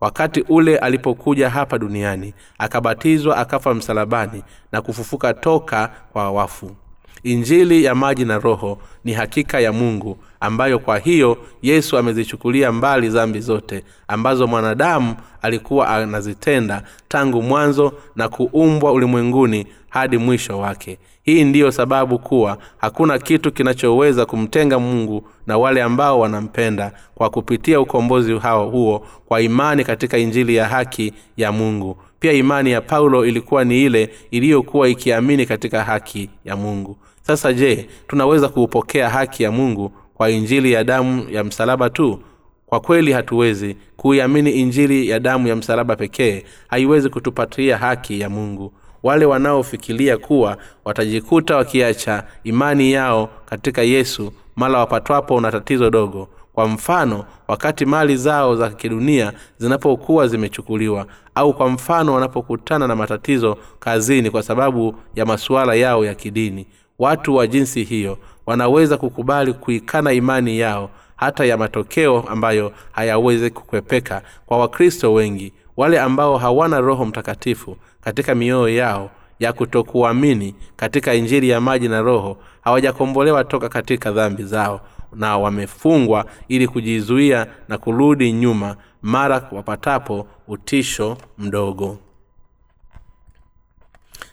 Wakati 0.00 0.40
ule 0.48 0.78
alipokuja 0.78 1.50
hapa 1.50 1.78
duniani 1.78 2.34
akabatizwa 2.58 3.36
akafa 3.36 3.74
msalabani 3.74 4.42
na 4.72 4.82
kufufuka 4.82 5.34
toka 5.34 5.90
kwa 6.12 6.30
wafu 6.30 6.76
injili 7.22 7.84
ya 7.84 7.94
maji 7.94 8.24
na 8.24 8.38
roho 8.38 8.78
ni 9.04 9.12
hakika 9.12 9.60
ya 9.60 9.72
mungu 9.72 10.18
ambayo 10.40 10.78
kwa 10.78 10.98
hiyo 10.98 11.38
yesu 11.62 11.98
amezichukulia 11.98 12.72
mbali 12.72 13.10
zambi 13.10 13.40
zote 13.40 13.84
ambazo 14.08 14.46
mwanadamu 14.46 15.14
alikuwa 15.42 15.88
anazitenda 15.88 16.82
tangu 17.08 17.42
mwanzo 17.42 17.92
na 18.16 18.28
kuumbwa 18.28 18.92
ulimwenguni 18.92 19.66
hadi 19.88 20.18
mwisho 20.18 20.58
wake. 20.58 20.98
Hii 21.22 21.44
ndiyo 21.44 21.70
sababu 21.72 22.18
kuwa 22.18 22.58
hakuna 22.78 23.18
kitu 23.18 23.52
kinachoweza 23.52 24.26
kumtenga 24.26 24.78
mungu 24.78 25.28
na 25.46 25.58
wale 25.58 25.82
ambao 25.82 26.20
wanampenda 26.20 26.92
kwa 27.14 27.30
kupitia 27.30 27.80
ukombozi 27.80 28.38
hao 28.38 28.68
huo 28.70 29.06
kwa 29.26 29.40
imani 29.40 29.84
katika 29.84 30.18
injili 30.18 30.54
ya 30.56 30.68
haki 30.68 31.12
ya 31.36 31.52
mungu. 31.52 31.96
Pia 32.20 32.32
imani 32.32 32.70
ya 32.70 32.80
paulo 32.80 33.26
ilikuwa 33.26 33.64
ni 33.64 33.84
ile 33.84 34.10
iliyokuwa 34.30 34.88
ikiamini 34.88 35.46
katika 35.46 35.84
haki 35.84 36.30
ya 36.44 36.56
mungu 36.56 36.96
sasa 37.28 37.52
je 37.52 37.88
tunaweza 38.06 38.48
kuupokea 38.48 39.10
haki 39.10 39.42
ya 39.42 39.52
mungu 39.52 39.92
kwa 40.14 40.30
injili 40.30 40.72
ya 40.72 40.84
damu 40.84 41.26
ya 41.30 41.44
msalaba 41.44 41.90
tu? 41.90 42.22
Kwa 42.66 42.80
kweli 42.80 43.12
hatuwezi. 43.12 43.76
Kuiamini 43.96 44.50
injili 44.50 45.08
ya 45.08 45.20
damu 45.20 45.48
ya 45.48 45.56
msalaba 45.56 45.96
pekee 45.96 46.44
haiwezi 46.68 47.08
kutupatia 47.08 47.78
haki 47.78 48.20
ya 48.20 48.28
mungu. 48.30 48.72
Wale 49.02 49.24
wanaofikiria 49.26 50.18
kuwa 50.18 50.56
watajikuta 50.84 51.56
wakiacha 51.56 52.24
imani 52.44 52.92
yao 52.92 53.28
katika 53.46 53.82
yesu 53.82 54.32
mala 54.56 54.78
wapatwapo 54.78 55.40
na 55.40 55.52
tatizo 55.52 55.90
dogo. 55.90 56.28
Kwa 56.52 56.68
mfano 56.68 57.24
wakati 57.48 57.84
mali 57.86 58.16
zao 58.16 58.56
za 58.56 58.70
kidunia 58.70 59.32
zinapokuwa 59.58 60.28
zimechukuliwa 60.28 61.06
au 61.34 61.54
kwa 61.54 61.68
mfano 61.68 62.14
wanapokutana 62.14 62.86
na 62.86 62.96
matatizo 62.96 63.56
kazini 63.78 64.30
kwa 64.30 64.42
sababu 64.42 64.94
ya 65.14 65.26
masuala 65.26 65.74
yao 65.74 66.04
ya 66.04 66.14
kidini 66.14 66.66
watu 66.98 67.36
wa 67.36 67.46
jinsi 67.46 67.84
hiyo 67.84 68.18
wanaweza 68.46 68.96
kukubali 68.96 69.52
kuikana 69.52 70.12
imani 70.12 70.58
yao 70.58 70.90
hata 71.16 71.44
ya 71.44 71.56
matokeo 71.56 72.20
ambayo 72.28 72.72
hayawezi 72.92 73.50
kukwepeka 73.50 74.22
kwa 74.46 74.58
wakristo 74.58 75.12
wengi 75.12 75.52
wale 75.76 76.00
ambao 76.00 76.36
hawana 76.36 76.80
roho 76.80 77.04
mtakatifu 77.04 77.76
katika 78.00 78.34
mioyo 78.34 78.68
yao 78.76 79.10
ya 79.40 79.52
kutokuamini 79.52 80.54
katika 80.76 81.14
injili 81.14 81.48
ya 81.48 81.60
maji 81.60 81.88
na 81.88 82.00
roho 82.02 82.36
hawajakombolewa 82.60 83.44
toka 83.44 83.68
katika 83.68 84.10
dhambi 84.12 84.42
zao 84.42 84.80
na 85.12 85.38
wamefungwa 85.38 86.24
ili 86.48 86.68
kujizuia 86.68 87.46
na 87.68 87.78
kurudi 87.78 88.32
nyuma 88.32 88.76
mara 89.02 89.48
wapatapo 89.52 90.26
utisho 90.48 91.16
mdogo 91.38 91.98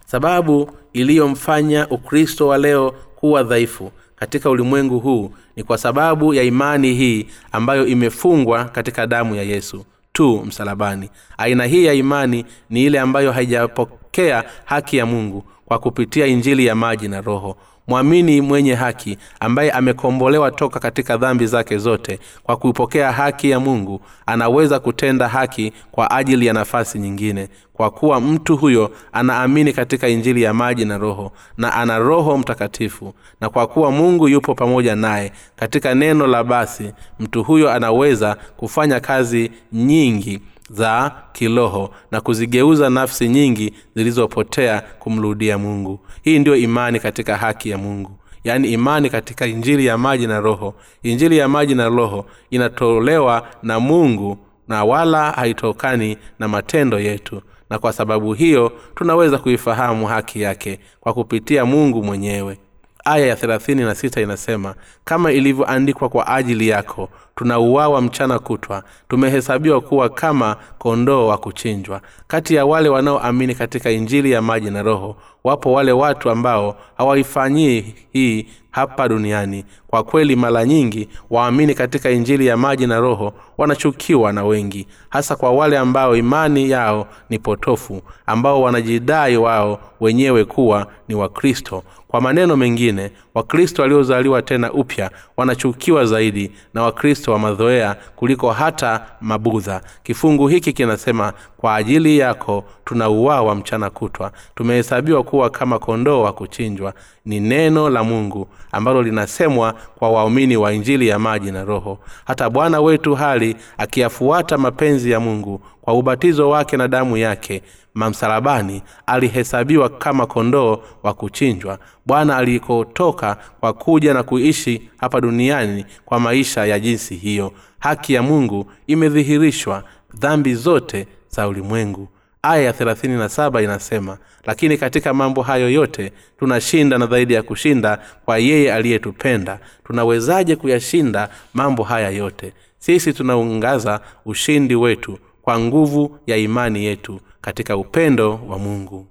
sababu 0.05 0.71
iliyomfanya 0.93 1.87
ukristo 1.89 2.47
wa 2.47 2.57
leo 2.57 2.91
kuwa 3.15 3.43
dhaifu 3.43 3.91
katika 4.15 4.49
ulimwengu 4.49 4.99
huu 4.99 5.31
ni 5.55 5.63
kwa 5.63 5.77
sababu 5.77 6.33
ya 6.33 6.43
imani 6.43 6.93
hii 6.93 7.27
ambayo 7.51 7.87
imefungwa 7.87 8.65
katika 8.65 9.07
damu 9.07 9.35
ya 9.35 9.43
yesu 9.43 9.85
tu 10.13 10.43
msalabani. 10.45 11.09
Aina 11.37 11.65
hii 11.65 11.85
ya 11.85 11.93
imani 11.93 12.45
ni 12.69 12.83
ile 12.83 12.99
ambayo 12.99 13.31
haijapokea 13.31 14.43
haki 14.65 14.97
ya 14.97 15.05
mungu 15.05 15.43
kwa 15.65 15.79
kupitia 15.79 16.25
injili 16.25 16.65
ya 16.65 16.75
maji 16.75 17.07
na 17.07 17.21
roho 17.21 17.57
mwamini 17.87 18.41
mwenye 18.41 18.73
haki 18.75 19.17
ambaye 19.39 19.71
amekombolewa 19.71 20.51
toka 20.51 20.79
katika 20.79 21.17
dhambi 21.17 21.47
zake 21.47 21.77
zote 21.77 22.19
kwa 22.43 22.57
kuipokea 22.57 23.11
haki 23.11 23.49
ya 23.49 23.59
mungu 23.59 24.01
anaweza 24.25 24.79
kutenda 24.79 25.27
haki 25.27 25.73
kwa 25.91 26.11
ajili 26.11 26.45
ya 26.45 26.53
nafasi 26.53 26.99
nyingine. 26.99 27.49
Kwa 27.73 27.91
kuwa 27.91 28.21
mtu 28.21 28.57
huyo 28.57 28.91
anaamini 29.13 29.73
katika 29.73 30.07
injili 30.07 30.41
ya 30.41 30.53
maji 30.53 30.85
na 30.85 30.97
roho 30.97 31.31
na 31.57 31.73
ana 31.73 31.99
roho 31.99 32.37
mtakatifu 32.37 33.13
na 33.41 33.49
kwa 33.49 33.67
kuwa 33.67 33.91
mungu 33.91 34.27
yupo 34.27 34.55
pamoja 34.55 34.95
naye 34.95 35.31
katika 35.55 35.95
neno 35.95 36.27
la 36.27 36.43
basi 36.43 36.91
mtu 37.19 37.43
huyo 37.43 37.71
anaweza 37.71 38.37
kufanya 38.57 38.99
kazi 38.99 39.51
nyingi 39.73 40.41
za 40.69 41.11
kiroho 41.33 41.89
na 42.11 42.21
kuzigeuza 42.21 42.89
nafsi 42.89 43.29
nyingi 43.29 43.73
zilizopotea 43.95 44.81
kumrudia 44.99 45.57
mungu. 45.57 45.99
Hii 46.21 46.39
ndiyo 46.39 46.55
imani 46.55 46.99
katika 46.99 47.37
haki 47.37 47.69
ya 47.69 47.77
mungu. 47.77 48.11
Yaani 48.43 48.67
imani 48.71 49.09
katika 49.09 49.45
injili 49.47 49.85
ya 49.85 49.97
maji 49.97 50.27
na 50.27 50.39
roho. 50.39 50.73
Injili 51.03 51.37
ya 51.37 51.47
maji 51.47 51.75
na 51.75 51.89
roho 51.89 52.25
inatolewa 52.49 53.47
na 53.63 53.79
mungu 53.79 54.37
na 54.67 54.83
wala 54.85 55.31
haitokani 55.31 56.17
na 56.39 56.47
matendo 56.47 56.99
yetu. 56.99 57.41
Na 57.69 57.79
kwa 57.79 57.93
sababu 57.93 58.33
hiyo 58.33 58.71
tunaweza 58.95 59.37
kuifahamu 59.37 60.07
haki 60.07 60.41
yake 60.41 60.79
kwa 60.99 61.13
kupitia 61.13 61.65
mungu 61.65 62.03
mwenyewe 62.03 62.57
aya 63.05 63.25
ya 63.27 63.35
thelathini 63.35 63.83
na 63.83 63.95
sita 63.95 64.21
inasema 64.21 64.75
kama 65.05 65.31
ilivyoandikwa 65.31 66.09
kwa 66.09 66.27
ajili 66.27 66.67
yako 66.67 67.09
tunauawa 67.35 68.01
mchana 68.01 68.39
kutwa 68.39 68.83
tumehesabiwa 69.09 69.81
kuwa 69.81 70.09
kama 70.09 70.55
kondoo 70.77 71.27
wa 71.27 71.37
kuchinjwa. 71.37 72.01
Kati 72.27 72.55
ya 72.55 72.65
wale 72.65 72.89
wanaoamini 72.89 73.55
katika 73.55 73.91
injili 73.91 74.31
ya 74.31 74.41
maji 74.41 74.69
na 74.71 74.83
roho 74.83 75.15
wapo 75.45 75.71
wale 75.73 75.91
watu 75.91 76.29
ambao 76.29 76.77
hawaifanyii 76.97 77.93
hii 78.13 78.45
hapa 78.71 79.07
duniani. 79.07 79.65
Kwa 79.87 80.03
kweli 80.03 80.35
mara 80.35 80.65
nyingi 80.65 81.09
waamini 81.29 81.73
katika 81.73 82.09
injili 82.09 82.47
ya 82.47 82.57
maji 82.57 82.87
na 82.87 82.99
roho 82.99 83.33
wanachukiwa 83.57 84.33
na 84.33 84.45
wengi 84.45 84.87
hasa 85.09 85.35
kwa 85.35 85.51
wale 85.51 85.77
ambao 85.77 86.15
imani 86.15 86.69
yao 86.69 87.07
ni 87.29 87.39
potofu 87.39 88.01
ambao 88.25 88.61
wanajidai 88.61 89.37
wao 89.37 89.79
wenyewe 89.99 90.45
kuwa 90.45 90.87
ni 91.07 91.15
wakristo. 91.15 91.83
Kwa 92.07 92.21
maneno 92.21 92.57
mengine 92.57 93.11
wakristo 93.33 93.81
waliozaliwa 93.81 94.41
tena 94.41 94.73
upya 94.73 95.11
wanachukiwa 95.37 96.05
zaidi 96.05 96.51
na 96.73 96.83
wakristo 96.83 97.31
wa 97.31 97.39
madhoea 97.39 97.95
kuliko 98.15 98.51
hata 98.51 99.05
mabudha. 99.21 99.81
Kifungu 100.03 100.47
hiki 100.47 100.73
kinasema 100.73 101.33
kwa 101.57 101.75
ajili 101.75 102.17
yako 102.17 102.63
tunauawa 102.85 103.55
mchana 103.55 103.89
kutwa. 103.89 104.31
Tumehesabiwa 104.55 105.23
kuwa 105.35 105.49
kama 105.49 105.79
kondoo 105.79 106.21
wa 106.21 106.33
kuchinjwa 106.33 106.93
ni 107.25 107.39
neno 107.39 107.89
la 107.89 108.03
mungu 108.03 108.47
ambalo 108.71 109.01
linasemwa 109.03 109.73
kwa 109.95 110.09
waumini 110.09 110.57
wa 110.57 110.73
injili 110.73 111.07
ya 111.07 111.19
maji 111.19 111.51
na 111.51 111.63
roho. 111.63 111.99
Hata 112.25 112.49
bwana 112.49 112.81
wetu 112.81 113.15
hali 113.15 113.55
akiyafuata 113.77 114.57
mapenzi 114.57 115.11
ya 115.11 115.19
mungu 115.19 115.61
kwa 115.81 115.93
ubatizo 115.93 116.49
wake 116.49 116.77
na 116.77 116.87
damu 116.87 117.17
yake 117.17 117.61
mamsalabani 117.93 118.81
alihesabiwa 119.05 119.89
kama 119.89 120.25
kondoo 120.25 120.79
wa 121.03 121.13
kuchinjwa. 121.13 121.79
Bwana 122.05 122.37
alikotoka 122.37 123.37
kwa 123.59 123.73
kuja 123.73 124.13
na 124.13 124.23
kuishi 124.23 124.89
hapa 124.97 125.21
duniani 125.21 125.85
kwa 126.05 126.19
maisha 126.19 126.65
ya 126.65 126.79
jinsi 126.79 127.15
hiyo. 127.15 127.51
Haki 127.79 128.13
ya 128.13 128.23
mungu 128.23 128.71
imedhihirishwa 128.87 129.83
dhambi 130.13 130.55
zote 130.55 131.07
za 131.29 131.47
ulimwengu 131.47 132.07
aya 132.49 132.63
ya 132.63 132.71
37 132.71 133.63
inasema 133.63 134.17
lakini 134.45 134.77
katika 134.77 135.13
mambo 135.13 135.41
hayo 135.41 135.69
yote 135.69 136.11
tunashinda 136.39 136.97
na 136.97 137.07
zaidi 137.07 137.33
ya 137.33 137.43
kushinda 137.43 137.99
kwa 138.25 138.37
yeye 138.37 138.73
aliyetupenda. 138.73 139.59
Tunawezaje 139.83 140.55
kuyashinda 140.55 141.29
mambo 141.53 141.83
haya 141.83 142.09
yote? 142.09 142.53
Sisi 142.77 143.13
tunaungaza 143.13 144.01
ushindi 144.25 144.75
wetu 144.75 145.19
kwa 145.41 145.59
nguvu 145.59 146.19
ya 146.27 146.37
imani 146.37 146.85
yetu 146.85 147.19
katika 147.41 147.77
upendo 147.77 148.39
wa 148.47 148.59
mungu. 148.59 149.07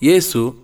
Yesu 0.00 0.54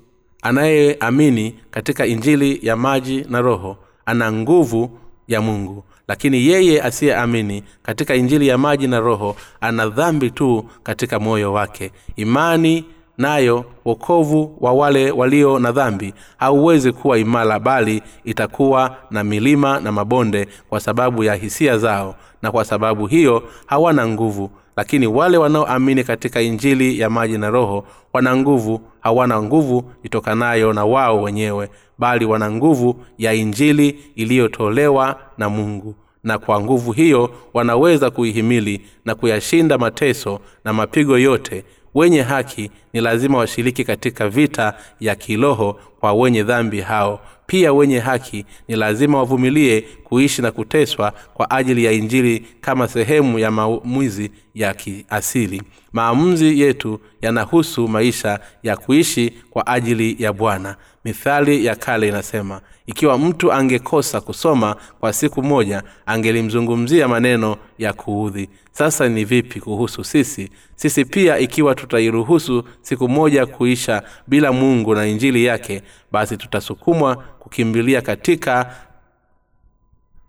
anayeamini 0.42 1.54
katika 1.70 2.06
injili 2.06 2.58
ya 2.62 2.76
maji 2.76 3.26
na 3.28 3.40
roho 3.40 3.76
ana 4.06 4.32
nguvu 4.32 4.98
ya 5.28 5.40
mungu 5.40 5.84
lakini 6.08 6.46
yeye 6.46 6.82
asiyeamini 6.82 7.62
katika 7.82 8.14
injili 8.14 8.48
ya 8.48 8.58
maji 8.58 8.86
na 8.86 9.00
roho 9.00 9.36
ana 9.60 9.88
dhambi 9.88 10.30
tu 10.30 10.64
katika 10.82 11.18
moyo 11.20 11.52
wake. 11.52 11.92
Imani 12.16 12.84
nayo 13.18 13.64
wokovu 13.84 14.56
wa 14.60 14.72
wale 14.72 15.10
walio 15.10 15.58
na 15.58 15.72
dhambi 15.72 16.14
hauwezi 16.36 16.92
kuwa 16.92 17.18
imara 17.18 17.58
bali 17.58 18.02
itakuwa 18.24 18.96
na 19.10 19.24
milima 19.24 19.80
na 19.80 19.92
mabonde 19.92 20.48
kwa 20.68 20.80
sababu 20.80 21.24
ya 21.24 21.34
hisia 21.34 21.78
zao 21.78 22.14
na 22.42 22.52
kwa 22.52 22.64
sababu 22.64 23.06
hiyo 23.06 23.42
hawana 23.66 24.08
nguvu. 24.08 24.50
Lakini 24.76 25.06
wale 25.06 25.36
wanaoamini 25.38 26.04
katika 26.04 26.40
injili 26.40 27.00
ya 27.00 27.10
maji 27.10 27.38
na 27.38 27.50
roho 27.50 27.84
wana 28.12 28.36
nguvu. 28.36 28.80
Hawana 29.00 29.42
nguvu 29.42 29.84
itokanayo 30.02 30.72
na 30.72 30.84
wao 30.84 31.22
wenyewe 31.22 31.68
bali 32.02 32.24
wana 32.24 32.50
nguvu 32.50 33.04
ya 33.18 33.32
injili 33.34 33.98
iliyotolewa 34.14 35.20
na 35.38 35.48
mungu. 35.48 35.94
Na 36.24 36.38
kwa 36.38 36.60
nguvu 36.60 36.92
hiyo 36.92 37.30
wanaweza 37.54 38.10
kuihimili 38.10 38.80
na 39.04 39.14
kuyashinda 39.14 39.78
mateso 39.78 40.40
na 40.64 40.72
mapigo 40.72 41.18
yote. 41.18 41.64
Wenye 41.94 42.22
haki 42.22 42.70
ni 42.92 43.00
lazima 43.00 43.38
washiriki 43.38 43.84
katika 43.84 44.28
vita 44.28 44.74
ya 45.00 45.14
kiroho 45.14 45.80
kwa 46.00 46.12
wenye 46.12 46.42
dhambi 46.42 46.80
hao. 46.80 47.20
Pia 47.46 47.72
wenye 47.72 47.98
haki 47.98 48.44
ni 48.68 48.76
lazima 48.76 49.18
wavumilie 49.18 49.80
kuishi 50.04 50.42
na 50.42 50.50
kuteswa 50.50 51.12
kwa 51.34 51.50
ajili 51.50 51.84
ya 51.84 51.92
injili 51.92 52.46
kama 52.60 52.88
sehemu 52.88 53.38
ya 53.38 53.50
maamuzi 53.50 54.30
ya 54.54 54.74
kiasili. 54.74 55.62
Maamuzi 55.92 56.60
yetu 56.60 57.00
yanahusu 57.22 57.88
maisha 57.88 58.40
ya 58.62 58.76
kuishi 58.76 59.32
kwa 59.50 59.66
ajili 59.66 60.16
ya 60.18 60.32
bwana 60.32 60.76
mithali 61.04 61.64
ya 61.64 61.76
kale 61.76 62.08
inasema 62.08 62.60
ikiwa 62.86 63.18
mtu 63.18 63.52
angekosa 63.52 64.20
kusoma 64.20 64.76
kwa 65.00 65.12
siku 65.12 65.42
moja 65.42 65.82
angelimzungumzia 66.06 67.08
maneno 67.08 67.56
ya 67.78 67.92
kuudhi. 67.92 68.48
Sasa 68.72 69.08
ni 69.08 69.24
vipi 69.24 69.60
kuhusu 69.60 70.04
sisi? 70.04 70.50
Sisi 70.76 71.04
pia 71.04 71.38
ikiwa 71.38 71.74
tutairuhusu 71.74 72.64
siku 72.82 73.08
moja 73.08 73.46
kuisha 73.46 74.02
bila 74.26 74.52
mungu 74.52 74.94
na 74.94 75.06
injili 75.06 75.44
yake 75.44 75.82
basi 76.12 76.36
tutasukumwa 76.36 77.16
kukimbilia 77.16 78.00
katika 78.02 78.74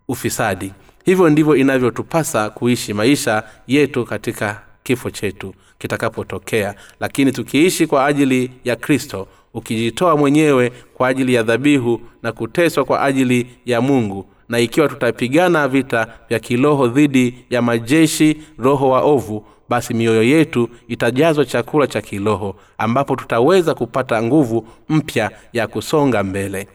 ufisadi. 0.08 0.72
Hivyo 1.04 1.30
ndivyo 1.30 1.56
inavyotupasa 1.56 2.50
kuishi 2.50 2.94
maisha 2.94 3.42
yetu 3.66 4.04
katika 4.04 4.62
kifo 4.82 5.10
chetu 5.10 5.54
kitakapotokea. 5.78 6.74
Lakini 7.00 7.32
tukiishi 7.32 7.86
kwa 7.86 8.06
ajili 8.06 8.50
ya 8.64 8.76
kristo 8.76 9.28
ukijitoa 9.54 10.16
mwenyewe 10.16 10.72
kwa 10.94 11.08
ajili 11.08 11.34
ya 11.34 11.42
dhabihu 11.42 12.00
na 12.22 12.32
kuteswa 12.32 12.84
kwa 12.84 13.02
ajili 13.02 13.46
ya 13.66 13.80
mungu. 13.80 14.26
Na 14.48 14.58
ikiwa 14.58 14.88
tutapigana 14.88 15.68
vita 15.68 16.06
vya 16.28 16.38
kiroho 16.38 16.88
dhidi 16.88 17.44
ya 17.50 17.62
majeshi 17.62 18.36
roho 18.58 18.88
wa 18.90 19.00
ovu 19.00 19.44
basi 19.68 19.94
mioyo 19.94 20.22
yetu 20.22 20.68
itajazwa 20.88 21.44
chakula 21.44 21.86
cha 21.86 22.00
kiroho 22.00 22.56
ambapo 22.78 23.16
tutaweza 23.16 23.74
kupata 23.74 24.22
nguvu 24.22 24.66
mpya 24.88 25.30
ya 25.52 25.66
kusonga 25.66 26.22
mbele. 26.22 26.68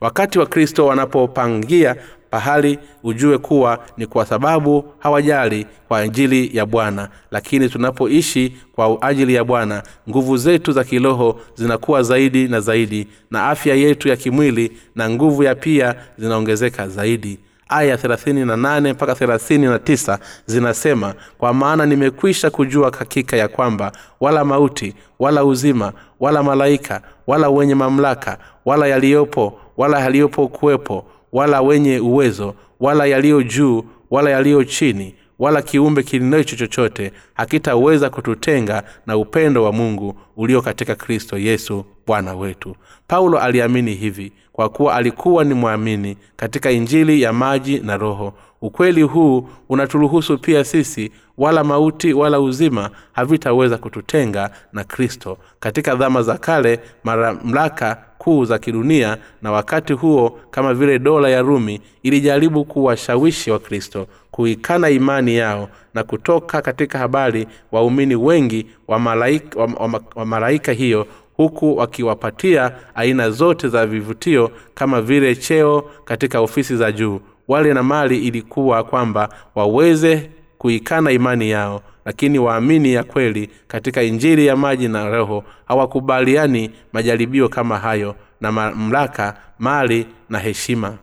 Wakati 0.00 0.38
wa 0.38 0.46
kristo 0.46 0.86
wanapopangia 0.86 1.96
pahali 2.30 2.78
ujue 3.04 3.38
kuwa 3.38 3.78
ni 3.96 4.06
kwa 4.06 4.26
sababu 4.26 4.84
hawajali 4.98 5.66
kwa 5.88 5.98
ajili 5.98 6.56
ya 6.56 6.66
bwana. 6.66 7.08
Lakini 7.30 7.68
tunapoishi 7.68 8.56
kwa 8.72 9.02
ajili 9.02 9.34
ya 9.34 9.44
bwana 9.44 9.82
nguvu 10.08 10.36
zetu 10.36 10.72
za 10.72 10.84
kiroho 10.84 11.40
zinakuwa 11.54 12.02
zaidi 12.02 12.48
na 12.48 12.60
zaidi 12.60 13.08
na 13.30 13.48
afya 13.48 13.74
yetu 13.74 14.08
ya 14.08 14.16
kimwili 14.16 14.72
na 14.94 15.10
nguvu 15.10 15.42
ya 15.42 15.54
pia 15.54 15.94
zinaongezeka 16.18 16.88
zaidi. 16.88 17.38
Aya 17.68 17.96
38 17.96 18.92
mpaka 18.92 19.12
39 19.12 20.18
zinasema 20.46 21.14
kwa 21.38 21.54
maana 21.54 21.86
nimekwisha 21.86 22.50
kujua 22.50 22.92
hakika 22.98 23.36
ya 23.36 23.48
kwamba 23.48 23.92
wala 24.20 24.44
mauti 24.44 24.94
wala 25.18 25.44
uzima 25.44 25.92
wala 26.20 26.42
malaika 26.42 27.02
wala 27.26 27.48
wenye 27.48 27.74
mamlaka 27.74 28.38
wala 28.64 28.86
yaliyopo 28.86 29.60
wala 29.76 30.00
yaliyopo 30.00 30.48
kuwepo 30.48 31.04
wala 31.32 31.62
wenye 31.62 32.00
uwezo 32.00 32.54
wala 32.80 33.06
yaliyo 33.06 33.42
juu 33.42 33.84
wala 34.10 34.30
yaliyo 34.30 34.64
chini 34.64 35.14
wala 35.38 35.62
kiumbe 35.62 36.02
kinacho 36.02 36.56
chochote 36.56 37.12
hakitaweza 37.34 38.10
kututenga 38.10 38.82
na 39.06 39.16
upendo 39.16 39.64
wa 39.64 39.72
mungu 39.72 40.14
ulio 40.36 40.62
katika 40.62 40.94
kristo 40.94 41.38
yesu 41.38 41.84
bwana 42.06 42.34
wetu. 42.34 42.76
Paulo 43.06 43.38
aliamini 43.38 43.94
hivi 43.94 44.32
kwa 44.52 44.68
kuwa 44.68 44.94
alikuwa 44.94 45.44
ni 45.44 45.54
mwamini 45.54 46.16
katika 46.36 46.70
injili 46.70 47.22
ya 47.22 47.32
maji 47.32 47.78
na 47.80 47.96
roho. 47.96 48.34
Ukweli 48.62 49.02
huu 49.02 49.48
unaturuhusu 49.68 50.38
pia 50.38 50.64
sisi 50.64 51.10
wala 51.38 51.64
mauti 51.64 52.12
wala 52.12 52.40
uzima 52.40 52.90
havitaweza 53.12 53.78
kututenga 53.78 54.50
na 54.72 54.84
kristo. 54.84 55.38
Katika 55.60 55.94
dhama 55.94 56.22
za 56.22 56.38
kale 56.38 56.80
mamlaka 57.04 58.04
kuu 58.28 58.44
za 58.44 58.58
kidunia 58.58 59.16
na 59.42 59.52
wakati 59.52 59.92
huo 59.92 60.38
kama 60.50 60.74
vile 60.74 60.98
dola 60.98 61.28
ya 61.28 61.42
rumi 61.42 61.80
ilijaribu 62.02 62.64
kuwashawishi 62.64 63.50
wa 63.50 63.58
kristo 63.58 64.06
kuikana 64.30 64.90
imani 64.90 65.36
yao 65.36 65.68
na 65.94 66.02
kutoka 66.04 66.62
katika 66.62 66.98
habari 66.98 67.46
waumini 67.72 68.16
wengi 68.16 68.66
wa 68.88 68.98
malaika, 68.98 69.60
wa, 69.60 69.66
wa, 69.66 70.00
wa 70.14 70.26
malaika 70.26 70.72
hiyo 70.72 71.06
huku 71.36 71.76
wakiwapatia 71.76 72.72
aina 72.94 73.30
zote 73.30 73.68
za 73.68 73.86
vivutio 73.86 74.50
kama 74.74 75.02
vile 75.02 75.36
cheo 75.36 75.84
katika 76.04 76.40
ofisi 76.40 76.76
za 76.76 76.92
juu. 76.92 77.20
Wale 77.48 77.74
na 77.74 77.82
mali 77.82 78.18
ilikuwa 78.18 78.84
kwamba 78.84 79.28
waweze 79.54 80.30
kuikana 80.58 81.10
imani 81.10 81.50
yao 81.50 81.82
lakini 82.08 82.38
waamini 82.38 82.92
ya 82.92 83.04
kweli 83.04 83.50
katika 83.66 84.02
injili 84.02 84.46
ya 84.46 84.56
maji 84.56 84.88
na 84.88 85.08
roho 85.08 85.44
hawakubaliani 85.64 86.70
majaribio 86.92 87.48
kama 87.48 87.78
hayo 87.78 88.14
na 88.40 88.52
mamlaka 88.52 89.36
mali 89.58 90.06
na 90.28 90.38
heshima. 90.38 90.98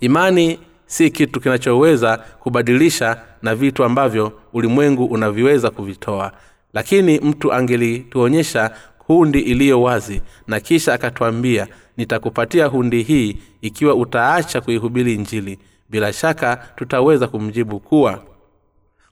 Imani 0.00 0.58
si 0.86 1.10
kitu 1.10 1.40
kinachoweza 1.40 2.16
kubadilisha 2.16 3.20
na 3.42 3.54
vitu 3.54 3.84
ambavyo 3.84 4.32
ulimwengu 4.52 5.04
unaviweza 5.04 5.70
kuvitoa. 5.70 6.32
Lakini 6.72 7.18
mtu 7.20 7.52
angelituonyesha 7.52 8.70
hundi 8.98 9.40
iliyo 9.40 9.82
wazi 9.82 10.22
na 10.46 10.60
kisha 10.60 10.94
akatwambia 10.94 11.66
nitakupatia 11.96 12.66
hundi 12.66 13.02
hii 13.02 13.36
ikiwa 13.60 13.94
utaacha 13.94 14.60
kuihubiri 14.60 15.14
injili. 15.14 15.58
Bila 15.90 16.12
shaka 16.12 16.56
tutaweza 16.76 17.26
kumjibu 17.28 17.80
kuwa 17.80 18.22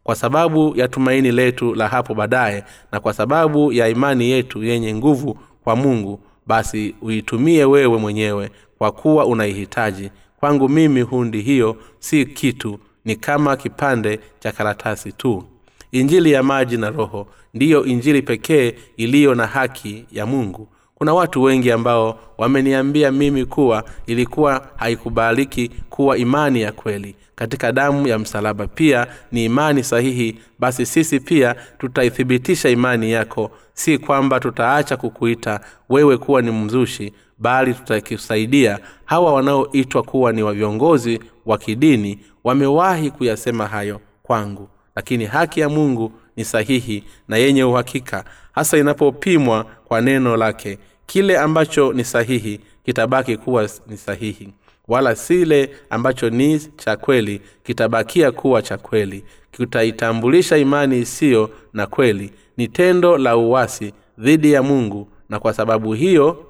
kwa 0.04 0.14
sababu 0.14 0.72
ya 0.76 0.88
tumaini 0.88 1.32
letu 1.32 1.74
la 1.74 1.88
hapo 1.88 2.14
baadaye 2.14 2.64
na 2.92 3.00
kwa 3.00 3.12
sababu 3.12 3.72
ya 3.72 3.88
imani 3.88 4.30
yetu 4.30 4.64
yenye 4.64 4.94
nguvu 4.94 5.38
kwa 5.64 5.76
mungu 5.76 6.20
basi 6.46 6.94
uitumie 7.02 7.64
wewe 7.64 7.98
mwenyewe 7.98 8.50
kwa 8.78 8.92
kuwa 8.92 9.26
unaihitaji. 9.26 10.10
Kwangu 10.40 10.68
mimi 10.68 11.00
hundi 11.00 11.40
hiyo 11.40 11.76
si 11.98 12.26
kitu 12.26 12.78
ni 13.04 13.16
kama 13.16 13.56
kipande 13.56 14.20
cha 14.40 14.52
karatasi 14.52 15.12
tu. 15.12 15.44
Injili 15.92 16.32
ya 16.32 16.42
maji 16.42 16.76
na 16.76 16.90
roho 16.90 17.26
ndiyo 17.54 17.84
injili 17.84 18.22
pekee 18.22 18.74
iliyo 18.96 19.34
na 19.34 19.46
haki 19.46 20.04
ya 20.12 20.26
mungu 20.26 20.68
kuna 20.94 21.14
watu 21.14 21.42
wengi 21.42 21.72
ambao 21.72 22.18
wameniambia 22.38 23.12
mimi 23.12 23.44
kuwa 23.46 23.84
ilikuwa 24.06 24.66
haikubaliki 24.76 25.70
kuwa 25.90 26.18
imani 26.18 26.60
ya 26.62 26.72
kweli 26.72 27.16
katika 27.34 27.72
damu 27.72 28.08
ya 28.08 28.18
msalaba. 28.18 28.66
Pia 28.66 29.06
ni 29.32 29.44
imani 29.44 29.84
sahihi 29.84 30.38
basi 30.58 30.86
sisi 30.86 31.20
pia 31.20 31.54
tutaithibitisha 31.78 32.68
imani 32.68 33.12
yako. 33.12 33.50
Si 33.72 33.98
kwamba 33.98 34.40
tutaacha 34.40 34.96
kukuita 34.96 35.60
wewe 35.88 36.16
kuwa 36.16 36.42
ni 36.42 36.50
mzushi 36.50 37.12
bali 37.38 37.74
tutakusaidia. 37.74 38.78
Hawa 39.04 39.32
wanaoitwa 39.34 40.02
kuwa 40.02 40.32
ni 40.32 40.42
viongozi 40.52 41.20
wa 41.46 41.58
kidini 41.58 42.18
wamewahi 42.44 43.10
kuyasema 43.10 43.66
hayo 43.66 44.00
kwangu 44.22 44.68
lakini 44.96 45.24
haki 45.24 45.60
ya 45.60 45.68
mungu 45.68 46.12
ni 46.36 46.44
sahihi 46.44 47.04
na 47.28 47.36
yenye 47.36 47.64
uhakika. 47.64 48.24
Hasa 48.52 48.78
inapopimwa 48.78 49.66
kwa 49.94 50.00
neno 50.00 50.36
lake. 50.36 50.78
Kile 51.06 51.38
ambacho 51.38 51.92
ni 51.92 52.04
sahihi 52.04 52.60
kitabaki 52.84 53.36
kuwa 53.36 53.68
ni 53.86 53.96
sahihi 53.96 54.48
wala 54.88 55.16
sile 55.16 55.70
ambacho 55.90 56.30
ni 56.30 56.58
cha 56.76 56.96
kweli 56.96 57.40
kitabakia 57.62 58.32
kuwa 58.32 58.62
cha 58.62 58.78
kweli. 58.78 59.24
Kitaitambulisha 59.52 60.56
imani 60.56 60.98
isiyo 60.98 61.50
na 61.72 61.86
kweli. 61.86 62.32
Ni 62.56 62.68
tendo 62.68 63.18
la 63.18 63.36
uwasi 63.36 63.92
dhidi 64.18 64.52
ya 64.52 64.62
mungu 64.62 65.08
na 65.28 65.38
kwa 65.38 65.52
sababu 65.52 65.92
hiyo 65.92 66.46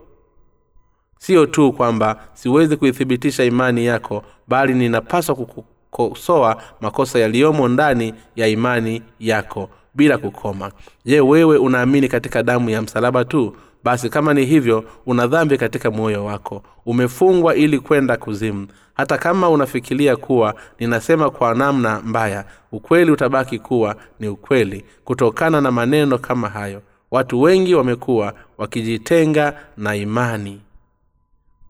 siyo 1.19 1.47
tu 1.47 1.73
kwamba 1.73 2.29
siwezi 2.33 2.77
kuithibitisha 2.77 3.45
imani 3.45 3.87
yako 3.87 4.25
bali 4.49 4.75
ninapaswa 4.75 5.35
kukosoa 5.35 6.63
makosa 6.81 7.19
yaliyomo 7.19 7.69
ndani 7.69 8.15
ya 8.37 8.47
imani 8.49 9.03
yako 9.21 9.71
bila 9.95 10.19
kukoma. 10.19 10.71
Je 11.05 11.21
wewe 11.21 11.57
unaamini 11.59 12.09
katika 12.09 12.43
damu 12.43 12.71
ya 12.71 12.83
msalaba 12.83 13.25
tu? 13.25 13.57
Basi 13.85 14.09
kama 14.09 14.35
ni 14.35 14.45
hivyo 14.45 14.85
una 15.07 15.27
dhambi 15.27 15.59
katika 15.59 15.91
moyo 15.91 16.25
wako. 16.25 16.63
Umefungwa 16.87 17.55
ili 17.55 17.79
kwenda 17.79 18.17
kuzimu. 18.17 18.67
Hata 18.95 19.19
kama 19.19 19.49
unafikiria 19.51 20.17
kuwa 20.17 20.55
ninasema 20.81 21.31
kwa 21.31 21.55
namna 21.55 22.01
mbaya 22.01 22.45
ukweli 22.73 23.11
utabaki 23.11 23.59
kuwa 23.59 23.97
ni 24.21 24.29
ukweli 24.29 24.85
kutokana 25.05 25.61
na 25.61 25.71
maneno 25.71 26.19
kama 26.19 26.49
hayo. 26.49 26.83
Watu 27.11 27.43
wengi 27.43 27.75
wamekuwa 27.75 28.35
wakijitenga 28.59 29.55
na 29.77 29.97
imani. 29.97 30.61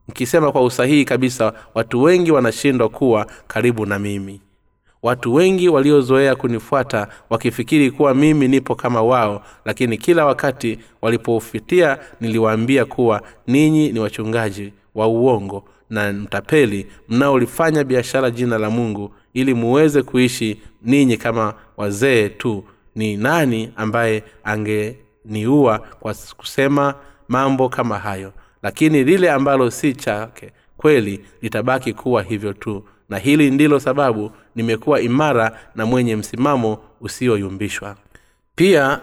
Mkisema 0.08 0.52
kwa 0.52 0.62
usahihi 0.64 1.04
kabisa 1.04 1.52
watu 1.74 2.02
wengi 2.02 2.32
wanashindwa 2.32 2.88
kuwa 2.88 3.26
karibu 3.46 3.86
na 3.86 3.98
mimi 3.98 4.40
watu 5.04 5.34
wengi 5.34 5.68
waliozoea 5.68 6.36
kunifuata 6.36 7.08
wakifikiri 7.30 7.90
kuwa 7.90 8.14
mimi 8.14 8.48
nipo 8.48 8.74
kama 8.74 9.02
wao 9.02 9.42
lakini 9.64 9.98
kila 9.98 10.26
wakati 10.26 10.78
walipofitia 11.02 11.98
niliwaambia 12.20 12.84
kuwa 12.84 13.22
ninyi 13.46 13.92
ni 13.92 13.98
wachungaji 13.98 14.72
wa 14.94 15.06
uongo 15.08 15.64
na 15.90 16.12
mtapeli 16.12 16.86
mnaolifanya 17.08 17.84
biashara 17.84 18.30
jina 18.30 18.58
la 18.58 18.70
mungu 18.70 19.14
ili 19.34 19.54
muweze 19.54 20.02
kuishi 20.02 20.60
ninyi 20.82 21.16
kama 21.16 21.54
wazee 21.76 22.28
tu. 22.28 22.64
Ni 22.94 23.16
nani 23.16 23.72
ambaye 23.76 24.22
angeniua 24.44 25.78
kwa 25.78 26.14
kusema 26.36 26.94
mambo 27.28 27.68
kama 27.68 27.98
hayo? 27.98 28.32
Lakini 28.62 29.04
lile 29.04 29.30
ambalo 29.30 29.70
si 29.70 29.94
chake 29.94 30.52
kweli 30.76 31.20
litabaki 31.42 31.92
kuwa 31.92 32.22
hivyo 32.22 32.52
tu. 32.52 32.84
Na 33.08 33.18
hili 33.18 33.50
ndilo 33.50 33.80
sababu 33.80 34.30
nimekuwa 34.56 35.00
imara 35.00 35.58
na 35.74 35.86
mwenye 35.86 36.16
msimamo 36.16 36.78
usiyoyumbishwa 37.00 37.96
pia 38.54 39.00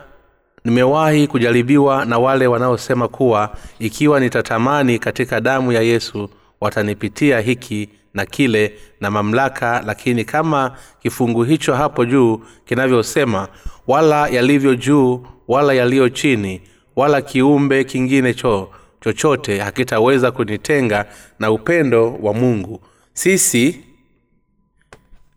nimewahi 0.66 1.28
kujaribiwa 1.28 2.06
na 2.06 2.20
wale 2.20 2.48
wanaosema 2.48 3.08
kuwa 3.08 3.56
ikiwa 3.80 4.20
nitatamani 4.20 5.00
katika 5.00 5.42
damu 5.42 5.72
ya 5.72 5.82
yesu 5.82 6.30
watanipitia 6.62 7.40
hiki 7.40 7.90
na 8.14 8.26
kile 8.26 8.74
na 9.02 9.12
mamlaka 9.12 9.84
lakini 9.86 10.26
kama 10.26 10.78
kifungu 11.02 11.44
hicho 11.44 11.76
hapo 11.76 12.06
juu 12.06 12.42
kinavyosema 12.66 13.48
wala 13.88 14.28
yalivyo 14.28 14.76
juu 14.76 15.26
wala 15.48 15.74
yaliyo 15.74 16.10
chini 16.10 16.62
wala 16.96 17.22
kiumbe 17.22 17.84
kingine 17.84 18.34
cho 18.34 18.70
chochote 19.02 19.60
hakitaweza 19.60 20.32
kunitenga 20.32 21.06
na 21.40 21.52
upendo 21.52 22.14
wa 22.22 22.34
mungu. 22.34 22.82
Sisi 23.14 23.84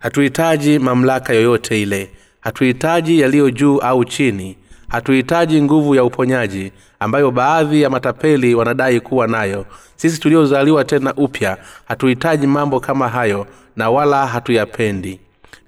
hatuhitaji 0.05 0.79
mamlaka 0.79 1.33
yoyote 1.33 1.83
ile. 1.83 2.11
Hatuhitaji 2.40 3.21
yaliyo 3.21 3.51
juu 3.51 3.79
au 3.79 4.05
chini. 4.05 4.57
Hatuhitaji 4.88 5.62
nguvu 5.62 5.95
ya 5.95 6.05
uponyaji 6.05 6.73
ambayo 7.01 7.31
baadhi 7.31 7.83
ya 7.83 7.90
matapeli 7.90 8.55
wanadai 8.55 9.01
kuwa 9.01 9.27
nayo. 9.27 9.67
Sisi 9.97 10.21
tuliozaliwa 10.21 10.85
tena 10.85 11.14
upya 11.14 11.59
hatuhitaji 11.85 12.47
mambo 12.47 12.81
kama 12.81 13.09
hayo 13.09 13.47
na 13.77 13.90
wala 13.90 14.27
hatuyapendi. 14.27 15.21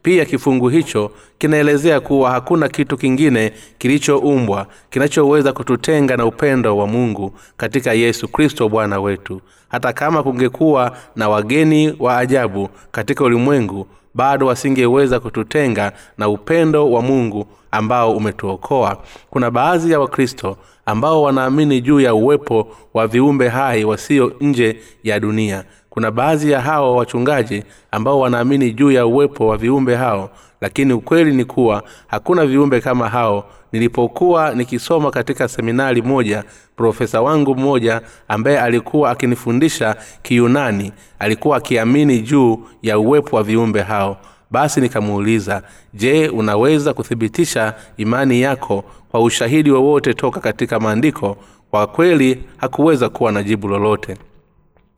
Pia 0.02 0.24
kifungu 0.24 0.68
hicho 0.68 1.10
kinaelezea 1.38 2.00
kuwa 2.00 2.30
hakuna 2.30 2.68
kitu 2.68 2.96
kingine 2.96 3.52
kilichoumbwa 3.78 4.66
kinachoweza 4.90 5.52
kututenga 5.52 6.16
na 6.16 6.26
upendo 6.26 6.76
wa 6.76 6.86
mungu 6.86 7.32
katika 7.56 7.92
yesu 7.92 8.28
kristo 8.28 8.68
bwana 8.68 9.00
wetu. 9.00 9.40
Hata 9.68 9.92
kama 9.92 10.22
kungekuwa 10.22 10.96
na 11.16 11.28
wageni 11.28 11.96
wa 11.98 12.18
ajabu 12.18 12.68
katika 12.92 13.24
ulimwengu 13.24 13.86
bado 14.16 14.46
wasingeweza 14.46 15.20
kututenga 15.20 15.92
na 16.18 16.28
upendo 16.28 16.90
wa 16.92 17.02
mungu 17.02 17.46
ambao 17.70 18.12
umetuokoa. 18.16 18.96
Kuna 19.30 19.50
baadhi 19.50 19.92
ya 19.92 20.00
wakristo 20.00 20.56
ambao 20.86 21.22
wanaamini 21.22 21.80
juu 21.80 22.00
ya 22.00 22.14
uwepo 22.14 22.68
wa 22.94 23.06
viumbe 23.06 23.48
hai 23.48 23.84
wasio 23.84 24.32
nje 24.40 24.76
ya 25.04 25.20
dunia. 25.20 25.64
Kuna 25.90 26.10
baadhi 26.10 26.50
ya 26.50 26.60
hao 26.60 26.96
wachungaji 26.96 27.62
ambao 27.90 28.20
wanaamini 28.20 28.72
juu 28.72 28.90
ya 28.90 29.06
uwepo 29.06 29.46
wa 29.46 29.56
viumbe 29.56 29.94
hao 29.96 30.30
lakini 30.60 30.92
ukweli 30.92 31.32
ni 31.34 31.44
kuwa 31.44 31.82
hakuna 32.06 32.46
viumbe 32.46 32.80
kama 32.80 33.08
hao 33.08 33.44
nilipokuwa 33.72 34.54
nikisoma 34.54 35.10
katika 35.10 35.48
seminari 35.48 36.02
moja 36.02 36.44
profesa 36.76 37.22
wangu 37.22 37.54
mmoja 37.54 38.00
ambaye 38.28 38.60
alikuwa 38.60 39.10
akinifundisha 39.10 39.96
kiyunani 40.22 40.92
alikuwa 41.18 41.56
akiamini 41.56 42.20
juu 42.20 42.58
ya 42.82 42.98
uwepo 42.98 43.36
wa 43.36 43.42
viumbe 43.42 43.82
hao. 43.82 44.16
Basi 44.50 44.80
nikamuuliza 44.80 45.62
je 45.94 46.28
unaweza 46.28 46.94
kuthibitisha 46.94 47.74
imani 47.96 48.40
yako 48.40 48.84
kwa 49.10 49.20
ushahidi 49.22 49.70
wowote 49.70 50.14
toka 50.14 50.40
katika 50.40 50.80
maandiko? 50.80 51.36
Kwa 51.70 51.86
kweli 51.86 52.44
hakuweza 52.56 53.08
kuwa 53.08 53.32
na 53.32 53.42
jibu 53.42 53.68
lolote 53.68 54.16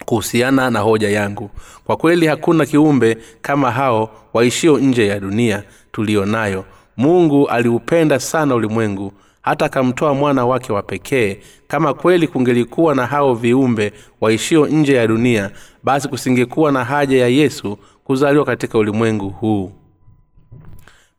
kuhusiana 0.04 0.70
na 0.70 0.80
hoja 0.80 1.08
yangu. 1.10 1.50
Kwa 1.84 1.96
kweli 1.96 2.26
hakuna 2.26 2.66
kiumbe 2.66 3.18
kama 3.42 3.70
hao 3.70 4.10
waishio 4.34 4.78
nje 4.78 5.06
ya 5.06 5.20
dunia 5.20 5.62
tuliyo 5.92 6.26
nayo 6.26 6.64
mungu 6.98 7.48
aliupenda 7.48 8.20
sana 8.20 8.54
ulimwengu 8.54 9.12
hata 9.42 9.64
akamtoa 9.64 10.14
mwana 10.14 10.46
wake 10.46 10.72
wa 10.72 10.82
pekee. 10.82 11.38
Kama 11.68 11.94
kweli 11.94 12.28
kungelikuwa 12.28 12.94
na 12.94 13.06
hao 13.06 13.34
viumbe 13.34 13.92
waishio 14.20 14.66
nje 14.66 14.94
ya 14.94 15.06
dunia 15.06 15.50
basi 15.82 16.08
kusingekuwa 16.08 16.72
na 16.72 16.84
haja 16.84 17.18
ya 17.18 17.28
yesu 17.28 17.78
kuzaliwa 18.04 18.44
katika 18.44 18.78
ulimwengu 18.78 19.28
huu. 19.30 19.72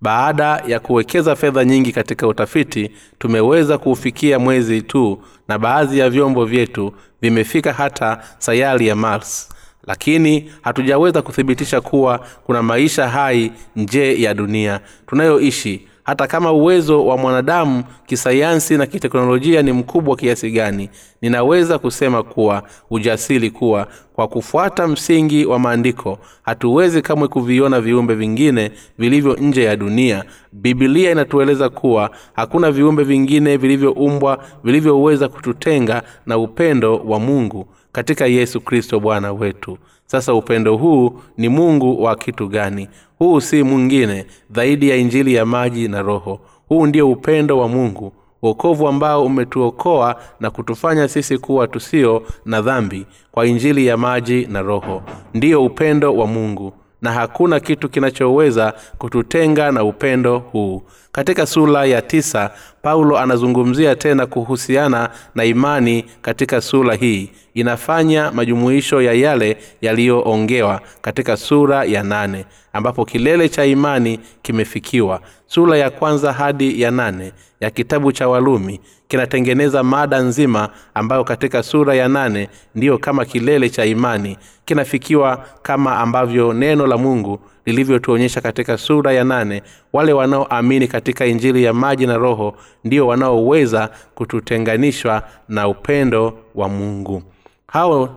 Baada 0.02 0.64
ya 0.68 0.80
kuwekeza 0.80 1.36
fedha 1.36 1.66
nyingi 1.66 1.92
katika 1.92 2.28
utafiti 2.28 2.92
tumeweza 3.20 3.78
kuufikia 3.78 4.40
mwezi 4.40 4.82
tu 4.82 5.22
na 5.48 5.60
baadhi 5.60 6.00
ya 6.00 6.10
vyombo 6.10 6.46
vyetu 6.46 6.94
vimefika 7.22 7.74
hata 7.74 8.24
sayari 8.38 8.88
ya 8.88 8.96
mars 8.96 9.50
lakini 9.90 10.52
hatujaweza 10.62 11.22
kuthibitisha 11.22 11.82
kuwa 11.82 12.20
kuna 12.46 12.64
maisha 12.64 13.08
hai 13.10 13.52
nje 13.76 14.22
ya 14.22 14.34
dunia 14.34 14.80
tunayoishi. 15.08 15.86
Hata 16.04 16.28
kama 16.28 16.52
uwezo 16.52 17.06
wa 17.06 17.18
mwanadamu 17.18 17.84
kisayansi 18.06 18.78
na 18.78 18.86
kiteknolojia 18.86 19.62
ni 19.62 19.72
mkubwa 19.72 20.16
kiasi 20.16 20.52
gani 20.52 20.90
ninaweza 21.22 21.80
kusema 21.80 22.24
kuwa 22.24 22.64
ujasiri 22.90 23.52
kuwa 23.52 23.88
kwa 24.14 24.28
kufuata 24.28 24.88
msingi 24.88 25.46
wa 25.46 25.60
maandiko 25.60 26.20
hatuwezi 26.44 27.02
kamwe 27.02 27.28
kuviona 27.28 27.82
viumbe 27.82 28.16
vingine 28.16 28.72
vilivyo 28.98 29.34
nje 29.34 29.64
ya 29.64 29.76
dunia. 29.76 30.24
Bibilia 30.52 31.12
inatueleza 31.12 31.70
kuwa 31.70 32.10
hakuna 32.34 32.72
viumbe 32.72 33.04
vingine 33.04 33.58
vilivyoumbwa 33.58 34.44
vilivyoweza 34.64 35.28
kututenga 35.30 36.04
na 36.26 36.38
upendo 36.38 36.98
wa 36.98 37.20
mungu 37.20 37.68
katika 37.92 38.26
yesu 38.26 38.62
kristo 38.62 39.00
bwana 39.00 39.34
wetu. 39.34 39.78
Sasa 40.06 40.34
upendo 40.34 40.78
huu 40.78 41.20
ni 41.38 41.50
mungu 41.50 42.04
wa 42.04 42.16
kitu 42.16 42.48
gani? 42.48 42.88
Huu 43.20 43.42
si 43.42 43.64
mwingine 43.64 44.26
zaidi 44.56 44.90
ya 44.90 44.96
injili 44.96 45.34
ya 45.34 45.46
maji 45.46 45.88
na 45.88 46.02
roho. 46.02 46.40
Huu 46.68 46.86
ndio 46.86 47.12
upendo 47.12 47.58
wa 47.58 47.68
mungu 47.68 48.14
uokovu 48.42 48.88
ambao 48.88 49.26
umetuokoa 49.26 50.16
na 50.40 50.50
kutufanya 50.52 51.08
sisi 51.08 51.38
kuwa 51.38 51.68
tusio 51.68 52.24
na 52.46 52.62
dhambi 52.62 53.06
kwa 53.32 53.46
injili 53.46 53.86
ya 53.88 53.98
maji 53.98 54.46
na 54.46 54.62
roho. 54.62 55.04
Ndiyo 55.34 55.66
upendo 55.66 56.16
wa 56.16 56.28
mungu 56.28 56.74
na 57.02 57.12
hakuna 57.12 57.60
kitu 57.60 57.90
kinachoweza 57.90 58.74
kututenga 58.98 59.72
na 59.72 59.84
upendo 59.84 60.38
huu. 60.40 60.82
Katika 61.12 61.46
sura 61.46 61.86
ya 61.86 62.02
tisa 62.02 62.52
paulo 62.82 63.18
anazungumzia 63.18 63.96
tena 63.96 64.26
kuhusiana 64.26 65.10
na 65.36 65.46
imani 65.46 66.06
katika 66.22 66.62
sura 66.62 66.96
hii 66.96 67.30
inafanya 67.60 68.32
majumuisho 68.32 69.02
ya 69.02 69.14
yale 69.14 69.58
yaliyoongewa 69.82 70.82
katika 71.02 71.38
sura 71.38 71.84
ya 71.86 72.04
nane 72.04 72.46
ambapo 72.74 73.06
kilele 73.06 73.50
cha 73.50 73.66
imani 73.66 74.20
kimefikiwa. 74.42 75.22
Sura 75.48 75.78
ya 75.78 75.90
kwanza 75.90 76.34
hadi 76.34 76.82
ya 76.82 76.92
nane 76.92 77.32
ya 77.60 77.70
kitabu 77.70 78.12
cha 78.12 78.28
walumi 78.30 78.80
kinatengeneza 79.08 79.84
mada 79.84 80.20
nzima 80.20 80.70
ambayo 80.94 81.24
katika 81.24 81.64
sura 81.64 81.96
ya 81.96 82.08
nane 82.08 82.50
ndiyo 82.76 82.98
kama 82.98 83.26
kilele 83.26 83.70
cha 83.70 83.86
imani. 83.86 84.38
Kinafikiwa 84.66 85.46
kama 85.62 85.98
ambavyo 85.98 86.54
neno 86.54 86.88
la 86.88 86.98
mungu 86.98 87.40
lilivyotuonyesha 87.66 88.42
katika 88.42 88.78
sura 88.78 89.12
ya 89.14 89.24
nane 89.24 89.64
wale 89.94 90.14
wanaoamini 90.14 90.88
katika 90.88 91.26
injili 91.26 91.64
ya 91.64 91.74
maji 91.74 92.08
na 92.08 92.18
roho 92.18 92.56
ndio 92.84 93.08
wanaoweza 93.08 93.90
kututenganishwa 94.16 95.24
na 95.50 95.68
upendo 95.68 96.38
wa 96.56 96.70
mungu 96.70 97.24
hao 97.72 98.10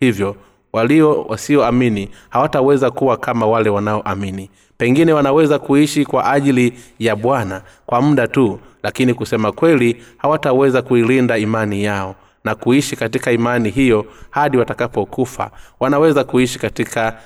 hivyo 0.00 0.36
walio 0.72 1.22
wasioamini 1.22 2.08
hawataweza 2.30 2.90
kuwa 2.90 3.16
kama 3.16 3.46
wale 3.46 3.70
wanaoamini. 3.70 4.50
Pengine 4.78 5.12
wanaweza 5.12 5.58
kuishi 5.58 6.04
kwa 6.04 6.32
ajili 6.32 6.72
ya 6.98 7.16
bwana 7.16 7.62
kwa 7.86 8.02
muda 8.02 8.28
tu 8.28 8.60
lakini 8.82 9.14
kusema 9.14 9.52
kweli 9.52 10.02
hawataweza 10.18 10.82
kuilinda 10.82 11.38
imani 11.38 11.84
yao 11.84 12.14
na 12.44 12.54
kuishi 12.54 12.96
katika 12.96 13.32
imani 13.32 13.70
hiyo 13.70 14.06
hadi 14.30 14.56
watakapokufa. 14.58 15.50
Wanaweza 15.80 16.24
kuishi 16.24 16.58
katika 16.58 17.18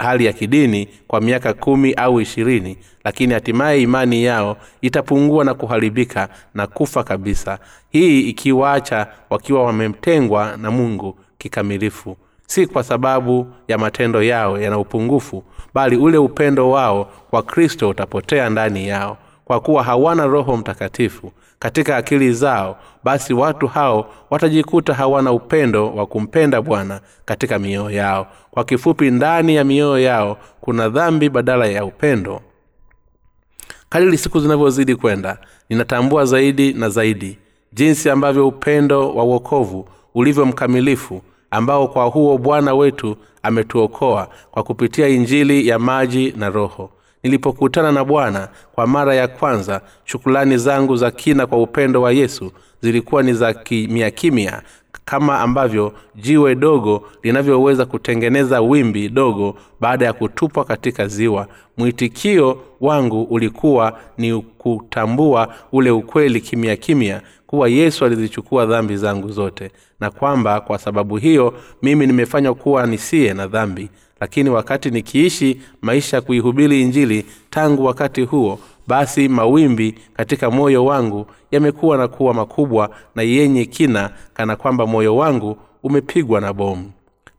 hali 0.00 0.24
ya 0.24 0.32
kidini 0.32 0.88
kwa 1.06 1.20
miaka 1.20 1.52
kumi 1.54 1.92
au 1.92 2.20
ishirini 2.20 2.76
lakini 3.04 3.34
hatimaye 3.34 3.82
imani 3.82 4.24
yao 4.24 4.56
itapungua 4.80 5.44
na 5.44 5.54
kuharibika 5.54 6.28
na 6.54 6.66
kufa 6.66 7.04
kabisa. 7.04 7.58
Hii 7.90 8.20
ikiwaacha 8.20 9.06
wakiwa 9.30 9.64
wametengwa 9.64 10.56
na 10.56 10.70
mungu 10.70 11.18
kikamilifu. 11.38 12.16
Si 12.46 12.66
kwa 12.66 12.82
sababu 12.82 13.46
ya 13.68 13.78
matendo 13.78 14.22
yao 14.22 14.60
yana 14.60 14.78
upungufu 14.78 15.44
bali 15.74 15.96
ule 15.96 16.18
upendo 16.18 16.70
wao 16.70 17.04
kwa 17.30 17.42
kristo 17.42 17.88
utapotea 17.88 18.50
ndani 18.50 18.88
yao 18.88 19.18
kwa 19.50 19.60
kuwa 19.60 19.82
hawana 19.82 20.26
roho 20.26 20.56
mtakatifu 20.56 21.32
katika 21.58 21.96
akili 21.96 22.32
zao 22.32 22.76
basi 23.04 23.34
watu 23.34 23.66
hao 23.66 24.10
watajikuta 24.30 24.94
hawana 24.94 25.32
upendo 25.32 25.94
wa 25.94 26.06
kumpenda 26.06 26.62
bwana 26.62 27.00
katika 27.24 27.58
mioyo 27.58 27.90
yao. 27.90 28.26
Kwa 28.50 28.64
kifupi 28.64 29.10
ndani 29.10 29.54
ya 29.56 29.64
mioyo 29.64 29.98
yao 29.98 30.38
kuna 30.60 30.88
dhambi 30.88 31.28
badala 31.28 31.66
ya 31.66 31.84
upendo. 31.84 32.40
Kadiri 33.88 34.18
siku 34.18 34.40
zinavyozidi 34.40 34.96
kwenda 34.96 35.38
ninatambua 35.68 36.24
zaidi 36.24 36.72
na 36.72 36.88
zaidi 36.88 37.38
jinsi 37.72 38.10
ambavyo 38.10 38.48
upendo 38.48 39.14
wa 39.14 39.24
uokovu 39.24 39.88
ulivyo 40.14 40.46
mkamilifu 40.46 41.22
ambao 41.50 41.88
kwa 41.88 42.04
huo 42.04 42.38
bwana 42.38 42.74
wetu 42.74 43.16
ametuokoa 43.42 44.28
kwa 44.50 44.62
kupitia 44.62 45.08
injili 45.08 45.68
ya 45.68 45.78
maji 45.78 46.34
na 46.36 46.50
roho 46.50 46.90
nilipokutana 47.22 47.92
na 47.92 48.04
bwana 48.04 48.48
kwa 48.72 48.86
mara 48.86 49.14
ya 49.14 49.28
kwanza 49.28 49.80
shukulani 50.04 50.56
zangu 50.58 50.96
za 50.96 51.10
kina 51.10 51.46
kwa 51.46 51.62
upendo 51.62 52.02
wa 52.02 52.12
yesu 52.12 52.52
zilikuwa 52.82 53.22
ni 53.22 53.32
za 53.32 53.54
kimya 53.54 54.10
kimya 54.10 54.62
kama 55.04 55.40
ambavyo 55.40 55.92
jiwe 56.14 56.54
dogo 56.54 57.02
linavyoweza 57.22 57.86
kutengeneza 57.86 58.60
wimbi 58.60 59.08
dogo 59.08 59.54
baada 59.80 60.06
ya 60.06 60.12
kutupwa 60.12 60.64
katika 60.64 61.06
ziwa. 61.06 61.46
Mwitikio 61.76 62.62
wangu 62.80 63.22
ulikuwa 63.22 63.98
ni 64.18 64.42
kutambua 64.58 65.54
ule 65.72 65.90
ukweli 65.90 66.40
kimya 66.40 66.76
kimya 66.76 67.20
kuwa 67.46 67.68
yesu 67.68 68.04
alizichukua 68.04 68.66
dhambi 68.66 68.96
zangu 68.96 69.30
zote 69.30 69.70
na 70.00 70.10
kwamba 70.10 70.60
kwa 70.60 70.78
sababu 70.78 71.16
hiyo 71.16 71.54
mimi 71.82 72.06
nimefanywa 72.06 72.54
kuwa 72.54 72.86
nisiye 72.86 73.34
na 73.34 73.46
dhambi 73.46 73.90
lakini 74.20 74.50
wakati 74.50 74.90
nikiishi 74.90 75.60
maisha 75.82 76.16
ya 76.16 76.20
kuihubiri 76.20 76.82
injili 76.82 77.26
tangu 77.50 77.84
wakati 77.84 78.22
huo 78.22 78.58
basi 78.86 79.28
mawimbi 79.28 79.94
katika 80.14 80.50
moyo 80.50 80.84
wangu 80.84 81.26
yamekuwa 81.50 81.96
na 81.96 82.08
kuwa 82.08 82.34
makubwa 82.34 82.90
na 83.14 83.22
yenye 83.22 83.64
kina 83.64 84.10
kana 84.34 84.56
kwamba 84.56 84.86
moyo 84.86 85.16
wangu 85.16 85.56
umepigwa 85.82 86.40
na 86.40 86.52
bomu. 86.52 86.90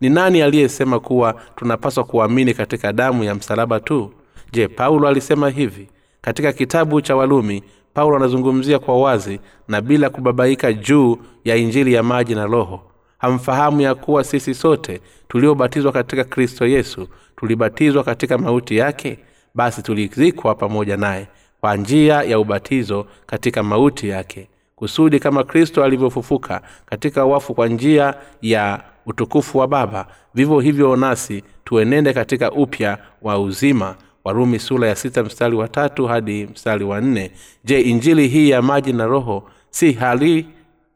Ni 0.01 0.09
nani 0.09 0.41
aliyesema 0.41 0.99
kuwa 0.99 1.35
tunapaswa 1.55 2.03
kuamini 2.03 2.53
katika 2.53 2.93
damu 2.93 3.23
ya 3.23 3.35
msalaba 3.35 3.79
tu? 3.79 4.11
Je 4.51 4.67
paulo 4.67 5.07
alisema 5.07 5.49
hivi? 5.49 5.87
Katika 6.21 6.53
kitabu 6.53 7.01
cha 7.01 7.15
walumi 7.15 7.63
paulo 7.93 8.15
anazungumzia 8.15 8.79
kwa 8.79 9.01
wazi 9.01 9.39
na 9.67 9.81
bila 9.81 10.09
kubabaika 10.09 10.73
juu 10.73 11.17
ya 11.45 11.55
injili 11.55 11.93
ya 11.93 12.03
maji 12.03 12.35
na 12.35 12.45
roho 12.45 12.81
hamfahamu 13.21 13.81
ya 13.81 13.95
kuwa 13.95 14.23
sisi 14.23 14.53
sote 14.53 15.01
tuliobatizwa 15.27 15.91
katika 15.91 16.23
kristo 16.23 16.67
yesu 16.67 17.07
tulibatizwa 17.36 18.03
katika 18.03 18.38
mauti 18.38 18.77
yake? 18.77 19.19
Basi 19.55 19.81
tulizikwa 19.81 20.55
pamoja 20.55 20.97
naye 20.97 21.27
kwa 21.60 21.75
njia 21.75 22.23
ya 22.23 22.39
ubatizo 22.39 23.05
katika 23.25 23.63
mauti 23.63 24.10
yake 24.10 24.47
kusudi 24.75 25.19
kama 25.19 25.43
kristo 25.43 25.84
alivyofufuka 25.84 26.62
katika 26.86 27.25
wafu 27.25 27.53
kwa 27.53 27.67
njia 27.67 28.13
ya 28.41 28.84
utukufu 29.05 29.57
wa 29.57 29.67
baba 29.67 30.07
vivyo 30.34 30.60
hivyo 30.60 30.95
nasi 30.95 31.43
tuenende 31.65 32.13
katika 32.13 32.51
upya 32.51 32.97
wa 33.21 33.39
uzima. 33.39 33.95
Warumi 34.23 34.60
sura 34.60 34.88
ya 34.88 34.95
sita 34.95 35.23
mstari 35.23 35.55
wa 35.55 35.67
tatu 35.67 36.07
hadi 36.07 36.45
mstari 36.47 36.84
wa 36.86 37.01
nne. 37.01 37.31
Je 37.63 37.81
injili 37.81 38.27
hii 38.27 38.49
ya 38.49 38.62
maji 38.62 38.93
na 38.93 39.05
roho 39.05 39.49
si 39.69 39.91
hali 39.93 40.47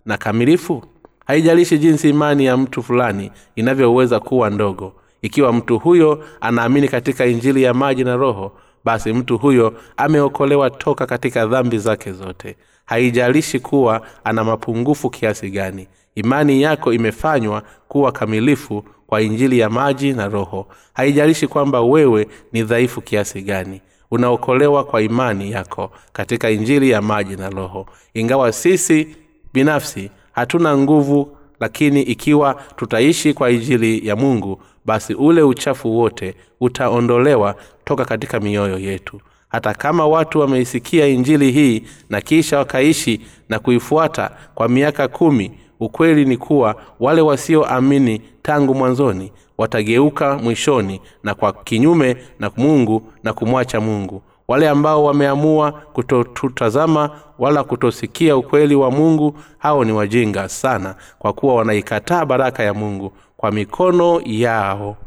na 0.06 0.18
kamilifu 0.18 0.84
haijalishi 1.26 1.78
jinsi 1.78 2.10
imani 2.10 2.46
ya 2.46 2.58
mtu 2.58 2.84
fulani 2.84 3.32
inavyoweza 3.56 4.20
kuwa 4.20 4.50
ndogo. 4.50 4.94
Ikiwa 5.22 5.54
mtu 5.54 5.80
huyo 5.80 6.24
anaamini 6.42 6.88
katika 6.88 7.26
injili 7.26 7.64
ya 7.64 7.74
maji 7.74 8.04
na 8.04 8.16
roho 8.16 8.52
basi 8.86 9.14
mtu 9.14 9.38
huyo 9.38 9.74
ameokolewa 9.98 10.70
toka 10.70 11.06
katika 11.06 11.46
dhambi 11.46 11.78
zake 11.78 12.12
zote. 12.12 12.56
Haijalishi 12.86 13.60
kuwa 13.60 14.02
ana 14.24 14.44
mapungufu 14.44 15.10
kiasi 15.10 15.50
gani. 15.50 15.88
Imani 16.16 16.62
yako 16.62 16.94
imefanywa 16.94 17.64
kuwa 17.88 18.12
kamilifu 18.12 18.84
kwa 19.08 19.22
injili 19.22 19.60
ya 19.60 19.70
maji 19.70 20.14
na 20.14 20.28
roho. 20.28 20.68
Haijalishi 20.94 21.48
kwamba 21.48 21.82
wewe 21.82 22.28
ni 22.54 22.64
dhaifu 22.64 23.02
kiasi 23.02 23.42
gani. 23.42 23.82
Unaokolewa 24.12 24.84
kwa 24.84 25.02
imani 25.02 25.52
yako 25.52 25.92
katika 26.14 26.50
injili 26.50 26.90
ya 26.90 27.02
maji 27.02 27.36
na 27.36 27.50
roho. 27.50 27.86
Ingawa 28.14 28.52
sisi 28.52 29.16
binafsi 29.54 30.12
hatuna 30.36 30.78
nguvu 30.78 31.38
lakini 31.60 32.02
ikiwa 32.02 32.54
tutaishi 32.76 33.34
kwa 33.34 33.52
injili 33.52 34.08
ya 34.08 34.16
mungu 34.16 34.62
basi 34.86 35.14
ule 35.14 35.42
uchafu 35.42 35.98
wote 35.98 36.36
utaondolewa 36.62 37.56
toka 37.86 38.06
katika 38.06 38.40
mioyo 38.40 38.80
yetu. 38.80 39.22
Hata 39.50 39.74
kama 39.74 40.08
watu 40.08 40.40
wameisikia 40.40 41.08
injili 41.08 41.52
hii 41.52 41.84
na 42.10 42.22
kisha 42.22 42.58
wakaishi 42.58 43.22
na 43.50 43.60
kuifuata 43.60 44.32
kwa 44.56 44.68
miaka 44.70 45.08
kumi 45.08 45.52
ukweli 45.80 46.26
ni 46.26 46.38
kuwa 46.38 46.76
wale 47.00 47.22
wasioamini 47.22 48.22
tangu 48.42 48.76
mwanzoni 48.76 49.32
watageuka 49.58 50.38
mwishoni 50.38 51.02
na 51.24 51.34
kwa 51.36 51.54
kinyume 51.54 52.18
na 52.40 52.52
mungu 52.58 53.12
na 53.24 53.34
kumwacha 53.34 53.82
mungu 53.82 54.22
wale 54.48 54.70
ambao 54.70 55.04
wameamua 55.04 55.72
kutotutazama 55.72 57.10
wala 57.40 57.64
kutosikia 57.64 58.38
ukweli 58.38 58.76
wa 58.76 58.92
mungu 58.92 59.38
hao 59.58 59.84
ni 59.84 59.92
wajinga 59.92 60.50
sana 60.50 60.96
kwa 61.20 61.34
kuwa 61.34 61.56
wanaikataa 61.56 62.26
baraka 62.26 62.64
ya 62.64 62.74
mungu 62.74 63.14
kwa 63.38 63.52
mikono 63.52 64.22
yao 64.26 64.98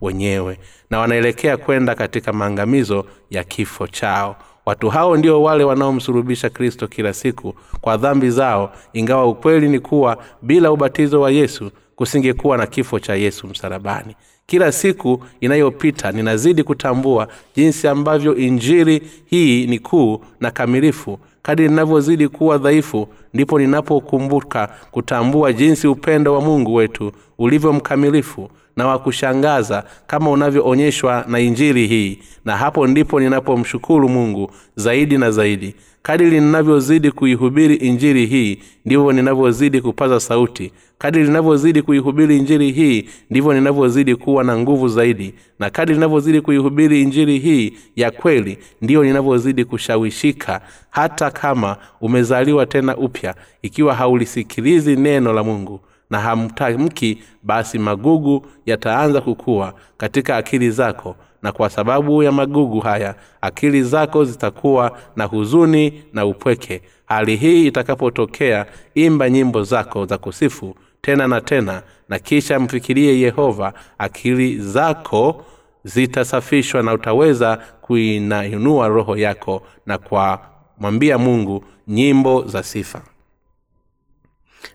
wenyewe 0.00 0.58
na 0.90 0.98
wanaelekea 0.98 1.56
kwenda 1.56 1.94
katika 1.94 2.32
maangamizo 2.32 3.04
ya 3.30 3.44
kifo 3.44 3.86
chao. 3.86 4.36
Watu 4.66 4.88
hao 4.88 5.16
ndio 5.16 5.42
wale 5.42 5.64
wanaomsurubisha 5.64 6.50
kristo 6.50 6.88
kila 6.88 7.12
siku 7.12 7.54
kwa 7.80 7.96
dhambi 7.96 8.30
zao 8.30 8.72
ingawa 8.92 9.26
ukweli 9.26 9.68
ni 9.68 9.78
kuwa 9.80 10.18
bila 10.42 10.72
ubatizo 10.72 11.20
wa 11.20 11.30
yesu 11.30 11.70
kusingekuwa 11.96 12.56
na 12.56 12.66
kifo 12.66 13.00
cha 13.00 13.14
yesu 13.14 13.46
msalabani 13.46 14.16
kila 14.50 14.72
siku 14.72 15.22
inayopita 15.40 16.12
ninazidi 16.12 16.62
kutambua 16.62 17.28
jinsi 17.56 17.88
ambavyo 17.88 18.36
injiri 18.36 19.02
hii 19.26 19.66
ni 19.66 19.78
kuu 19.78 20.20
na 20.40 20.50
kamilifu. 20.50 21.18
Kadi 21.42 21.68
ninavyozidi 21.68 22.28
kuwa 22.28 22.58
dhaifu 22.58 23.08
ndipo 23.34 23.58
ninapokumbuka 23.58 24.68
kutambua 24.90 25.52
jinsi 25.52 25.86
upendo 25.88 26.34
wa 26.34 26.40
mungu 26.40 26.74
wetu 26.74 27.12
ulivyo 27.38 27.72
mkamilifu 27.72 28.50
na 28.76 28.86
wa 28.86 28.98
kushangaza 28.98 29.84
kama 30.06 30.30
unavyoonyeshwa 30.30 31.24
na 31.28 31.38
injiri 31.40 31.86
hii. 31.86 32.18
Na 32.44 32.56
hapo 32.56 32.86
ndipo 32.86 33.20
ninapomshukuru 33.20 34.08
mungu 34.08 34.50
zaidi 34.76 35.18
na 35.18 35.30
zaidi 35.30 35.74
kadiri 36.08 36.40
ninavyozidi 36.40 37.10
kuihubiri 37.10 37.74
injiri 37.74 38.26
hii 38.26 38.58
ndivyo 38.84 39.12
ninavyozidi 39.12 39.80
kupaza 39.80 40.20
sauti. 40.20 40.72
Kadiri 40.98 41.24
ninavyozidi 41.24 41.82
kuihubiri 41.82 42.36
injiri 42.36 42.72
hii 42.72 43.08
ndivyo 43.30 43.52
ninavyozidi 43.52 44.16
kuwa 44.16 44.44
na 44.44 44.58
nguvu 44.58 44.88
zaidi. 44.88 45.34
Na 45.58 45.70
kadiri 45.70 45.94
ninavyozidi 45.98 46.40
kuihubiri 46.40 47.02
injiri 47.02 47.38
hii 47.38 47.72
ya 47.96 48.10
kweli 48.10 48.58
ndiyo 48.82 49.04
ninavyozidi 49.04 49.64
kushawishika. 49.64 50.60
Hata 50.90 51.30
kama 51.30 51.76
umezaliwa 52.00 52.66
tena 52.66 52.96
upya 52.96 53.34
ikiwa 53.62 53.94
haulisikilizi 53.94 54.96
neno 54.96 55.32
la 55.32 55.42
mungu 55.44 55.80
na 56.10 56.20
hamtamki 56.20 57.18
basi 57.42 57.78
magugu 57.78 58.46
yataanza 58.66 59.20
kukua 59.20 59.74
katika 59.96 60.36
akili 60.36 60.70
zako 60.70 61.16
na 61.42 61.52
kwa 61.52 61.70
sababu 61.70 62.22
ya 62.22 62.32
magugu 62.32 62.80
haya 62.80 63.14
akili 63.40 63.82
zako 63.82 64.24
zitakuwa 64.24 64.98
na 65.16 65.24
huzuni 65.24 66.02
na 66.12 66.26
upweke. 66.26 66.82
Hali 67.06 67.36
hii 67.36 67.66
itakapotokea 67.66 68.66
imba 68.94 69.30
nyimbo 69.30 69.62
zako 69.62 70.06
za 70.06 70.18
kusifu 70.18 70.74
tena 71.00 71.28
na 71.28 71.40
tena 71.40 71.82
na 72.08 72.18
kisha 72.18 72.60
mfikirie 72.60 73.20
yehova 73.20 73.72
akili 73.98 74.58
zako 74.58 75.44
zitasafishwa 75.84 76.82
na 76.82 76.92
utaweza 76.92 77.56
kuinainua 77.80 78.88
roho 78.88 79.16
yako 79.16 79.62
na 79.86 79.98
kwa 79.98 80.40
mwambia 80.78 81.18
mungu 81.18 81.64
nyimbo 81.88 82.44
za 82.46 82.62
sifa 82.62 83.02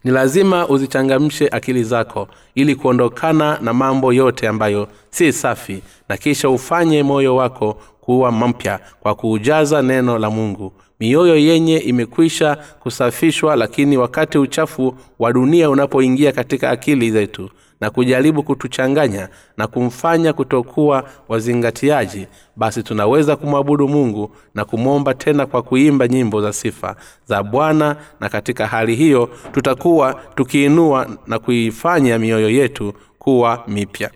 ni 0.03 0.11
lazima 0.11 0.67
uzichangamshe 0.67 1.47
akili 1.51 1.83
zako 1.83 2.27
ili 2.55 2.75
kuondokana 2.75 3.57
na 3.61 3.73
mambo 3.73 4.13
yote 4.13 4.47
ambayo 4.47 4.87
si 5.09 5.33
safi 5.33 5.81
na 6.09 6.17
kisha 6.17 6.49
ufanye 6.49 7.03
moyo 7.03 7.35
wako 7.35 7.77
kuwa 8.01 8.31
mpya 8.31 8.79
kwa 8.99 9.15
kuujaza 9.15 9.81
neno 9.81 10.17
la 10.19 10.29
mungu. 10.29 10.73
Mioyo 10.99 11.35
yenye 11.37 11.77
imekwisha 11.77 12.55
kusafishwa 12.79 13.55
lakini 13.55 13.97
wakati 13.97 14.37
uchafu 14.37 14.95
wa 15.19 15.33
dunia 15.33 15.69
unapoingia 15.69 16.31
katika 16.31 16.69
akili 16.69 17.11
zetu 17.11 17.49
na 17.83 17.89
kujaribu 17.89 18.43
kutuchanganya 18.43 19.29
na 19.57 19.67
kumfanya 19.67 20.33
kutokuwa 20.33 21.03
wazingatiaji 21.27 22.27
basi 22.55 22.83
tunaweza 22.83 23.35
kumwabudu 23.35 23.87
mungu 23.87 24.35
na 24.55 24.65
kumwomba 24.65 25.13
tena 25.13 25.45
kwa 25.45 25.61
kuimba 25.61 26.07
nyimbo 26.07 26.41
za 26.41 26.53
sifa 26.53 26.95
za 27.25 27.43
bwana 27.43 27.95
na 28.19 28.29
katika 28.29 28.67
hali 28.67 28.95
hiyo 28.95 29.29
tutakuwa 29.51 30.13
tukiinua 30.35 31.07
na 31.27 31.39
kuifanya 31.39 32.19
mioyo 32.19 32.49
yetu 32.49 32.93
kuwa 33.19 33.63
mipya. 33.67 34.11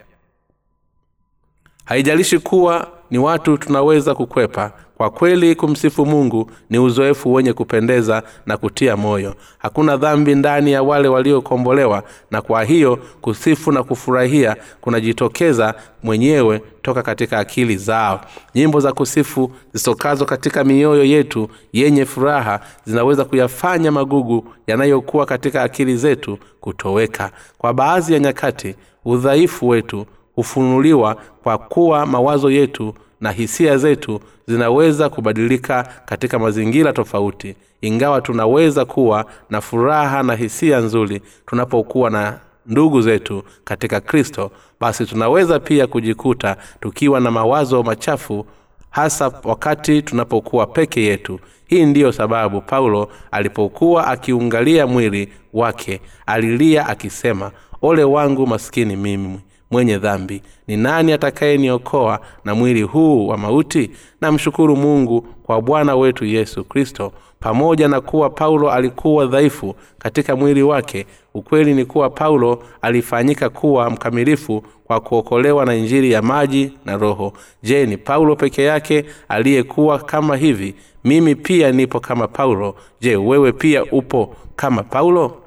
Haijalishi 1.86 2.40
kuwa 2.40 2.88
ni 3.12 3.18
watu 3.18 3.58
tunaweza 3.58 4.16
kukwepa. 4.16 4.72
Kwa 4.98 5.10
kweli 5.10 5.56
kumsifu 5.56 6.06
mungu 6.06 6.52
ni 6.70 6.80
uzoefu 6.80 7.34
wenye 7.34 7.54
kupendeza 7.54 8.24
na 8.46 8.58
kutia 8.58 8.98
moyo. 8.98 9.36
Hakuna 9.58 9.98
dhambi 9.98 10.36
ndani 10.36 10.72
ya 10.72 10.84
wale 10.84 11.08
waliokombolewa 11.08 12.04
na 12.32 12.42
kwa 12.42 12.64
hiyo 12.64 13.00
kusifu 13.22 13.72
na 13.72 13.84
kufurahia 13.84 14.56
kunajitokeza 14.82 15.74
mwenyewe 16.04 16.62
toka 16.82 17.04
katika 17.04 17.40
akili 17.40 17.78
zao. 17.78 18.22
Nyimbo 18.56 18.80
za 18.80 18.92
kusifu 18.94 19.52
zitokazo 19.74 20.26
katika 20.26 20.64
mioyo 20.64 21.04
yetu 21.04 21.50
yenye 21.74 22.06
furaha 22.06 22.60
zinaweza 22.86 23.26
kuyafanya 23.26 23.92
magugu 23.92 24.48
yanayokuwa 24.68 25.26
katika 25.26 25.64
akili 25.64 25.98
zetu 25.98 26.38
kutoweka. 26.62 27.32
Kwa 27.58 27.74
baadhi 27.74 28.14
ya 28.14 28.20
nyakati 28.20 28.76
udhaifu 29.06 29.68
wetu 29.68 30.06
hufunuliwa 30.42 31.16
kwa 31.44 31.58
kuwa 31.58 32.06
mawazo 32.06 32.52
yetu 32.52 32.94
na 33.22 33.32
hisia 33.32 33.78
zetu 33.78 34.20
zinaweza 34.48 35.10
kubadilika 35.10 35.88
katika 36.06 36.40
mazingira 36.40 36.94
tofauti. 36.94 37.56
Ingawa 37.82 38.22
tunaweza 38.22 38.86
kuwa 38.86 39.26
na 39.50 39.62
furaha 39.62 40.24
na 40.24 40.36
hisia 40.36 40.80
nzuri 40.80 41.22
tunapokuwa 41.46 42.10
na 42.10 42.40
ndugu 42.66 43.02
zetu 43.02 43.44
katika 43.64 44.00
kristo 44.02 44.52
basi 44.80 45.06
tunaweza 45.06 45.60
pia 45.60 45.88
kujikuta 45.88 46.58
tukiwa 46.82 47.20
na 47.20 47.32
mawazo 47.32 47.84
machafu 47.84 48.46
hasa 48.90 49.32
wakati 49.44 50.02
tunapokuwa 50.02 50.68
peke 50.68 51.02
yetu. 51.04 51.40
Hii 51.68 51.86
ndiyo 51.86 52.12
sababu 52.12 52.62
paulo 52.62 53.10
alipokuwa 53.32 54.08
akiungalia 54.08 54.88
mwili 54.88 55.34
wake 55.54 56.02
alilia 56.26 56.88
akisema 56.88 57.52
ole 57.82 58.04
wangu 58.04 58.48
maskini 58.48 58.96
mimi 58.96 59.40
mwenye 59.72 59.98
dhambi. 59.98 60.42
Ni 60.68 60.78
nani 60.78 61.12
atakayeniokoa 61.14 62.20
na 62.46 62.56
mwili 62.56 62.82
huu 62.82 63.28
wa 63.28 63.38
mauti? 63.38 63.92
Namshukuru 64.22 64.76
mungu 64.76 65.22
kwa 65.22 65.62
bwana 65.62 65.96
wetu 65.96 66.26
yesu 66.26 66.64
kristo. 66.64 67.12
Pamoja 67.40 67.88
na 67.88 68.02
kuwa 68.02 68.30
paulo 68.30 68.72
alikuwa 68.72 69.26
dhaifu 69.26 69.76
katika 69.98 70.36
mwili 70.36 70.64
wake 70.64 71.06
ukweli 71.34 71.74
ni 71.74 71.86
kuwa 71.86 72.10
paulo 72.10 72.64
alifanyika 72.82 73.50
kuwa 73.50 73.90
mkamilifu 73.90 74.64
kwa 74.84 75.00
kuokolewa 75.00 75.66
na 75.66 75.76
injili 75.76 76.12
ya 76.12 76.22
maji 76.22 76.74
na 76.86 76.98
roho. 76.98 77.34
Je 77.64 77.86
ni 77.86 77.98
paulo 77.98 78.36
peke 78.36 78.64
yake 78.64 79.06
aliyekuwa 79.30 80.00
kama 80.00 80.36
hivi? 80.38 80.76
Mimi 81.04 81.36
pia 81.36 81.72
nipo 81.72 82.00
kama 82.00 82.28
paulo. 82.28 82.76
Je 83.02 83.16
wewe 83.16 83.52
pia 83.52 83.84
upo 83.86 84.36
kama 84.56 84.84
paulo 84.84 85.38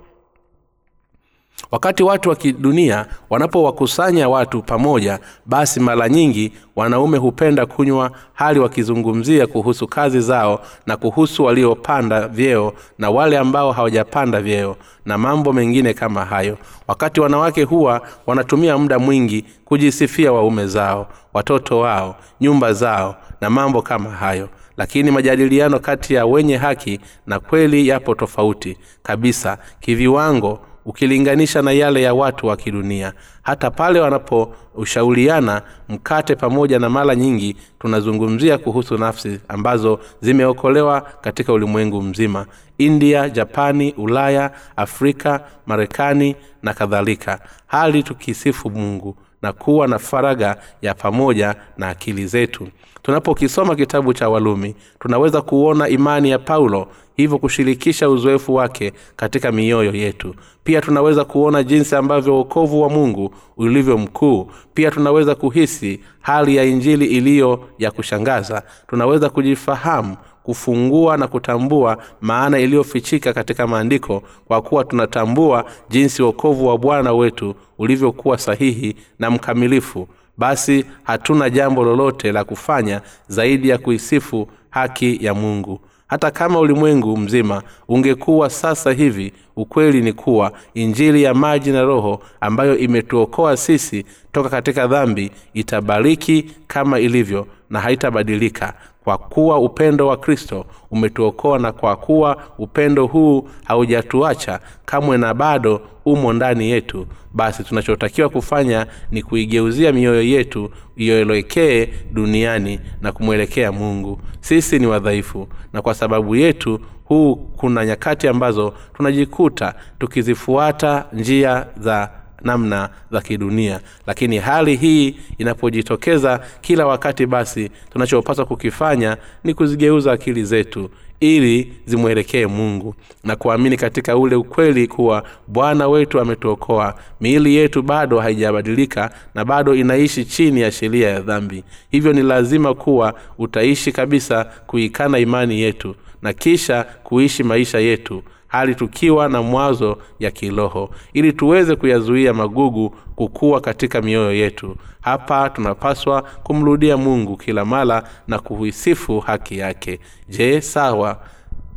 wakati 1.71 2.03
watu 2.03 2.29
wa 2.29 2.37
kidunia 2.37 3.07
wanapowakusanya 3.31 4.29
watu 4.29 4.63
pamoja 4.63 5.19
basi 5.47 5.81
mara 5.81 6.09
nyingi 6.09 6.53
wanaume 6.77 7.19
hupenda 7.19 7.67
kunywa 7.67 8.11
hali 8.33 8.61
wakizungumzia 8.61 9.47
kuhusu 9.47 9.87
kazi 9.89 10.21
zao 10.21 10.61
na 10.87 10.97
kuhusu 10.97 11.45
waliopanda 11.45 12.29
vyeo 12.29 12.73
na 12.99 13.11
wale 13.11 13.39
ambao 13.39 13.73
hawajapanda 13.73 14.41
vyeo 14.41 14.77
na 15.05 15.19
mambo 15.19 15.53
mengine 15.53 15.95
kama 15.95 16.25
hayo. 16.25 16.59
Wakati 16.89 17.21
wanawake 17.21 17.63
huwa 17.63 18.01
wanatumia 18.27 18.79
muda 18.79 18.99
mwingi 18.99 19.45
kujisifia 19.65 20.33
waume 20.33 20.67
zao 20.67 21.09
watoto 21.35 21.79
wao 21.79 22.17
nyumba 22.41 22.73
zao 22.73 23.17
na 23.41 23.51
mambo 23.51 23.83
kama 23.83 24.11
hayo. 24.11 24.49
Lakini 24.77 25.11
majadiliano 25.11 25.79
kati 25.79 26.15
ya 26.15 26.27
wenye 26.27 26.57
haki 26.57 27.01
na 27.27 27.41
kweli 27.41 27.89
yapo 27.89 28.15
tofauti 28.15 28.77
kabisa 29.03 29.59
kiviwango 29.81 30.61
ukilinganisha 30.91 31.63
na 31.63 31.73
yale 31.73 32.03
ya 32.03 32.15
watu 32.15 32.47
wa 32.47 32.57
kidunia. 32.57 33.13
Hata 33.43 33.71
pale 33.71 34.01
wanaposhauriana 34.01 35.63
mkate 35.89 36.35
pamoja 36.37 36.79
na 36.79 36.89
mara 36.91 37.15
nyingi 37.15 37.57
tunazungumzia 37.79 38.59
kuhusu 38.59 38.99
nafsi 38.99 39.41
ambazo 39.49 40.01
zimeokolewa 40.21 41.01
katika 41.01 41.53
ulimwengu 41.53 42.03
mzima. 42.03 42.47
India 42.79 43.29
japani 43.29 43.93
ulaya 43.97 44.51
afrika 44.77 45.41
marekani 45.67 46.37
na 46.63 46.75
kadhalika. 46.75 47.41
Hali 47.67 48.03
tukisifu 48.03 48.71
mungu 48.71 49.17
na 49.43 49.53
kuwa 49.53 49.89
na 49.89 49.99
faraga 49.99 50.57
ya 50.83 50.95
pamoja 50.95 51.55
na 51.79 51.89
akili 51.89 52.27
zetu. 52.27 52.69
Tunapokisoma 53.03 53.77
kitabu 53.77 54.15
cha 54.15 54.29
walumi 54.29 54.75
tunaweza 55.01 55.43
kuona 55.43 55.89
imani 55.89 56.31
ya 56.31 56.39
paulo 56.39 56.89
hivyo 57.21 57.39
kushirikisha 57.39 58.09
uzoefu 58.11 58.55
wake 58.55 58.93
katika 59.17 59.53
mioyo 59.53 59.95
yetu. 59.95 60.35
Pia 60.65 60.81
tunaweza 60.81 61.25
kuona 61.25 61.63
jinsi 61.63 61.97
ambavyo 61.97 62.35
uokovu 62.37 62.83
wa 62.83 62.89
mungu 62.91 63.35
ulivyo 63.57 63.99
mkuu. 63.99 64.51
Pia 64.75 64.91
tunaweza 64.91 65.35
kuhisi 65.35 66.01
hali 66.21 66.57
ya 66.57 66.65
injili 66.65 67.07
iliyo 67.07 67.65
ya 67.79 67.91
kushangaza. 67.91 68.63
Tunaweza 68.89 69.29
kujifahamu 69.31 70.17
kufungua 70.43 71.17
na 71.17 71.27
kutambua 71.27 71.99
maana 72.21 72.59
iliyofichika 72.59 73.33
katika 73.33 73.67
maandiko 73.67 74.23
kwa 74.45 74.63
kuwa 74.63 74.85
tunatambua 74.85 75.65
jinsi 75.89 76.23
uokovu 76.23 76.67
wa 76.67 76.79
bwana 76.79 77.13
wetu 77.13 77.55
ulivyokuwa 77.79 78.39
sahihi 78.39 78.97
na 79.19 79.31
mkamilifu. 79.31 80.09
Basi 80.39 80.85
hatuna 81.03 81.51
jambo 81.51 81.85
lolote 81.85 82.33
la 82.33 82.45
kufanya 82.45 83.01
zaidi 83.29 83.69
ya 83.69 83.79
kuisifu 83.79 84.49
haki 84.71 85.25
ya 85.25 85.35
mungu 85.35 85.81
hata 86.11 86.31
kama 86.31 86.59
ulimwengu 86.59 87.17
mzima 87.17 87.63
ungekuwa 87.89 88.51
sasa 88.51 88.93
hivi 88.93 89.33
ukweli 89.57 90.01
ni 90.01 90.13
kuwa 90.13 90.53
injili 90.75 91.23
ya 91.23 91.35
maji 91.35 91.71
na 91.71 91.83
roho 91.83 92.23
ambayo 92.41 92.79
imetuokoa 92.79 93.57
sisi 93.57 94.05
toka 94.33 94.49
katika 94.49 94.87
dhambi 94.87 95.31
itabariki 95.55 96.51
kama 96.67 96.99
ilivyo 97.01 97.47
na 97.71 97.81
haitabadilika 97.81 98.75
kwa 99.05 99.19
kuwa 99.19 99.59
upendo 99.59 100.07
wa 100.07 100.17
kristo 100.17 100.67
umetuokoa 100.91 101.59
na 101.59 101.73
kwa 101.73 101.97
kuwa 101.97 102.37
upendo 102.59 103.07
huu 103.07 103.49
haujatuacha 103.65 104.61
kamwe 104.85 105.19
na 105.19 105.35
bado 105.35 105.81
umo 106.05 106.33
ndani 106.33 106.71
yetu. 106.71 107.07
Basi 107.35 107.65
tunachotakiwa 107.65 108.29
kufanya 108.29 108.87
ni 109.11 109.23
kuigeuzia 109.23 109.93
mioyo 109.93 110.23
yetu 110.23 110.71
iyoelekee 110.97 111.89
duniani 112.13 112.81
na 113.01 113.13
kumwelekea 113.13 113.73
mungu. 113.73 114.21
Sisi 114.41 114.79
ni 114.79 114.87
wadhaifu 114.87 115.49
na 115.73 115.83
kwa 115.83 115.95
sababu 115.95 116.37
yetu 116.37 116.81
huu 117.05 117.37
kuna 117.37 117.87
nyakati 117.87 118.29
ambazo 118.29 118.75
tunajikuta 118.95 119.75
tukizifuata 119.99 121.05
njia 121.13 121.67
za 121.81 122.11
namna 122.43 122.89
za 123.13 123.21
kidunia. 123.21 123.81
Lakini 124.07 124.39
hali 124.39 124.77
hii 124.77 125.17
inapojitokeza 125.39 126.41
kila 126.61 126.87
wakati 126.87 127.27
basi 127.27 127.71
tunachopaswa 127.93 128.45
kukifanya 128.47 129.17
ni 129.45 129.55
kuzigeuza 129.55 130.13
akili 130.13 130.45
zetu 130.45 130.91
ili 131.21 131.73
zimwelekee 131.87 132.47
mungu 132.47 132.95
na 133.25 133.37
kuamini 133.37 133.77
katika 133.77 134.17
ule 134.17 134.37
ukweli 134.37 134.87
kuwa 134.89 135.25
bwana 135.47 135.89
wetu 135.89 136.21
ametuokoa. 136.21 136.95
Miili 137.21 137.55
yetu 137.55 137.83
bado 137.83 138.21
haijabadilika 138.21 139.11
na 139.35 139.45
bado 139.45 139.75
inaishi 139.75 140.25
chini 140.25 140.61
ya 140.61 140.73
sheria 140.73 141.11
ya 141.11 141.21
dhambi. 141.21 141.65
Hivyo 141.91 142.13
ni 142.13 142.23
lazima 142.23 142.75
kuwa 142.75 143.15
utaishi 143.39 143.93
kabisa 143.93 144.45
kuikana 144.45 145.19
imani 145.19 145.61
yetu 145.61 145.95
na 146.23 146.33
kisha 146.33 146.85
kuishi 146.85 147.43
maisha 147.43 147.79
yetu 147.79 148.23
hali 148.51 148.75
tukiwa 148.75 149.29
na 149.29 149.43
mwazo 149.43 149.99
ya 150.21 150.31
kiroho 150.31 150.91
ili 151.13 151.33
tuweze 151.33 151.77
kuyazuia 151.77 152.35
magugu 152.35 152.91
kukua 153.17 153.61
katika 153.61 154.03
mioyo 154.03 154.33
yetu. 154.35 154.77
Hapa 155.01 155.51
tunapaswa 155.51 156.23
kumrudia 156.23 156.97
mungu 156.97 157.37
kila 157.37 157.65
mara 157.65 158.03
na 158.29 158.39
kuhisifu 158.39 159.21
haki 159.21 159.59
yake. 159.59 160.01
Je 160.29 160.61
sawa? 160.61 161.21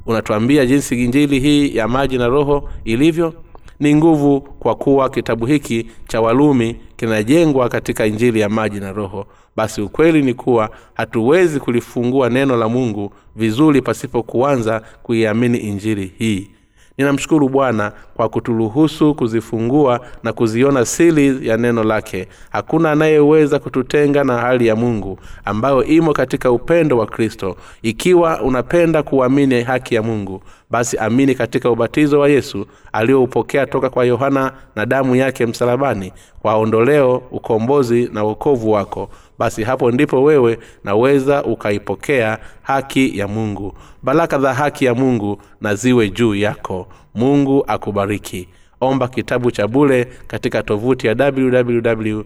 Unatuambia 0.06 0.66
jinsi 0.66 1.04
injili 1.04 1.40
hii 1.40 1.76
ya 1.76 1.88
maji 1.88 2.18
na 2.18 2.28
roho 2.28 2.70
ilivyo? 2.86 3.34
Ni 3.80 3.96
nguvu 3.96 4.42
kwa 4.42 4.76
kuwa 4.76 5.10
kitabu 5.10 5.46
hiki 5.46 5.88
cha 6.08 6.22
walumi 6.22 6.76
kinajengwa 6.98 7.70
katika 7.70 8.06
injili 8.06 8.40
ya 8.40 8.50
maji 8.50 8.80
na 8.80 8.92
roho. 8.92 9.26
Basi 9.56 9.82
ukweli 9.82 10.22
ni 10.22 10.34
kuwa 10.34 10.70
hatuwezi 10.94 11.60
kulifungua 11.60 12.30
neno 12.30 12.58
la 12.58 12.70
mungu 12.70 13.14
vizuri 13.36 13.82
pasipo 13.82 14.24
kuanza 14.24 14.82
kuiamini 15.04 15.58
injili 15.58 16.12
hii 16.18 16.50
ninamshukuru 16.98 17.50
bwana 17.50 17.92
kwa 18.16 18.30
kuturuhusu 18.30 19.16
kuzifungua 19.16 20.00
na 20.24 20.34
kuziona 20.34 20.86
sili 20.86 21.48
ya 21.48 21.58
neno 21.58 21.84
lake. 21.84 22.28
Hakuna 22.52 22.92
anayeweza 22.92 23.60
kututenga 23.60 24.24
na 24.24 24.38
hali 24.38 24.68
ya 24.68 24.76
mungu 24.76 25.20
ambayo 25.46 25.84
imo 25.84 26.14
katika 26.14 26.52
upendo 26.52 26.98
wa 26.98 27.06
kristo. 27.06 27.56
Ikiwa 27.82 28.42
unapenda 28.42 29.04
kuamini 29.04 29.64
haki 29.64 29.96
ya 29.96 30.04
mungu 30.04 30.42
basi 30.70 30.98
amini 30.98 31.36
katika 31.36 31.72
ubatizo 31.72 32.20
wa 32.20 32.30
yesu 32.30 32.66
alioupokea 32.94 33.66
toka 33.66 33.90
kwa 33.90 34.06
yohana 34.06 34.52
na 34.76 34.86
damu 34.86 35.16
yake 35.16 35.46
msalabani 35.46 36.14
kwa 36.42 36.56
ondoleo 36.56 37.24
ukombozi 37.32 38.10
na 38.14 38.24
uokovu 38.26 38.72
wako 38.72 39.10
basi 39.40 39.64
hapo 39.64 39.92
ndipo 39.92 40.24
wewe 40.24 40.60
naweza 40.84 41.44
ukaipokea 41.44 42.38
haki 42.62 43.18
ya 43.18 43.28
mungu. 43.28 43.74
Baraka 44.04 44.40
za 44.40 44.54
haki 44.54 44.86
ya 44.86 44.96
mungu 44.96 45.42
na 45.62 45.76
ziwe 45.76 46.10
juu 46.10 46.36
yako. 46.36 46.88
Mungu 47.16 47.64
akubariki. 47.68 48.48
Omba 48.82 49.08
kitabu 49.08 49.52
cha 49.52 49.68
bule 49.68 50.08
katika 50.28 50.64
tovuti 50.64 51.08
ya 51.08 51.16
www 51.16 52.22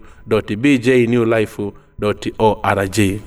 bjnewlife 0.56 1.72
org 2.38 3.20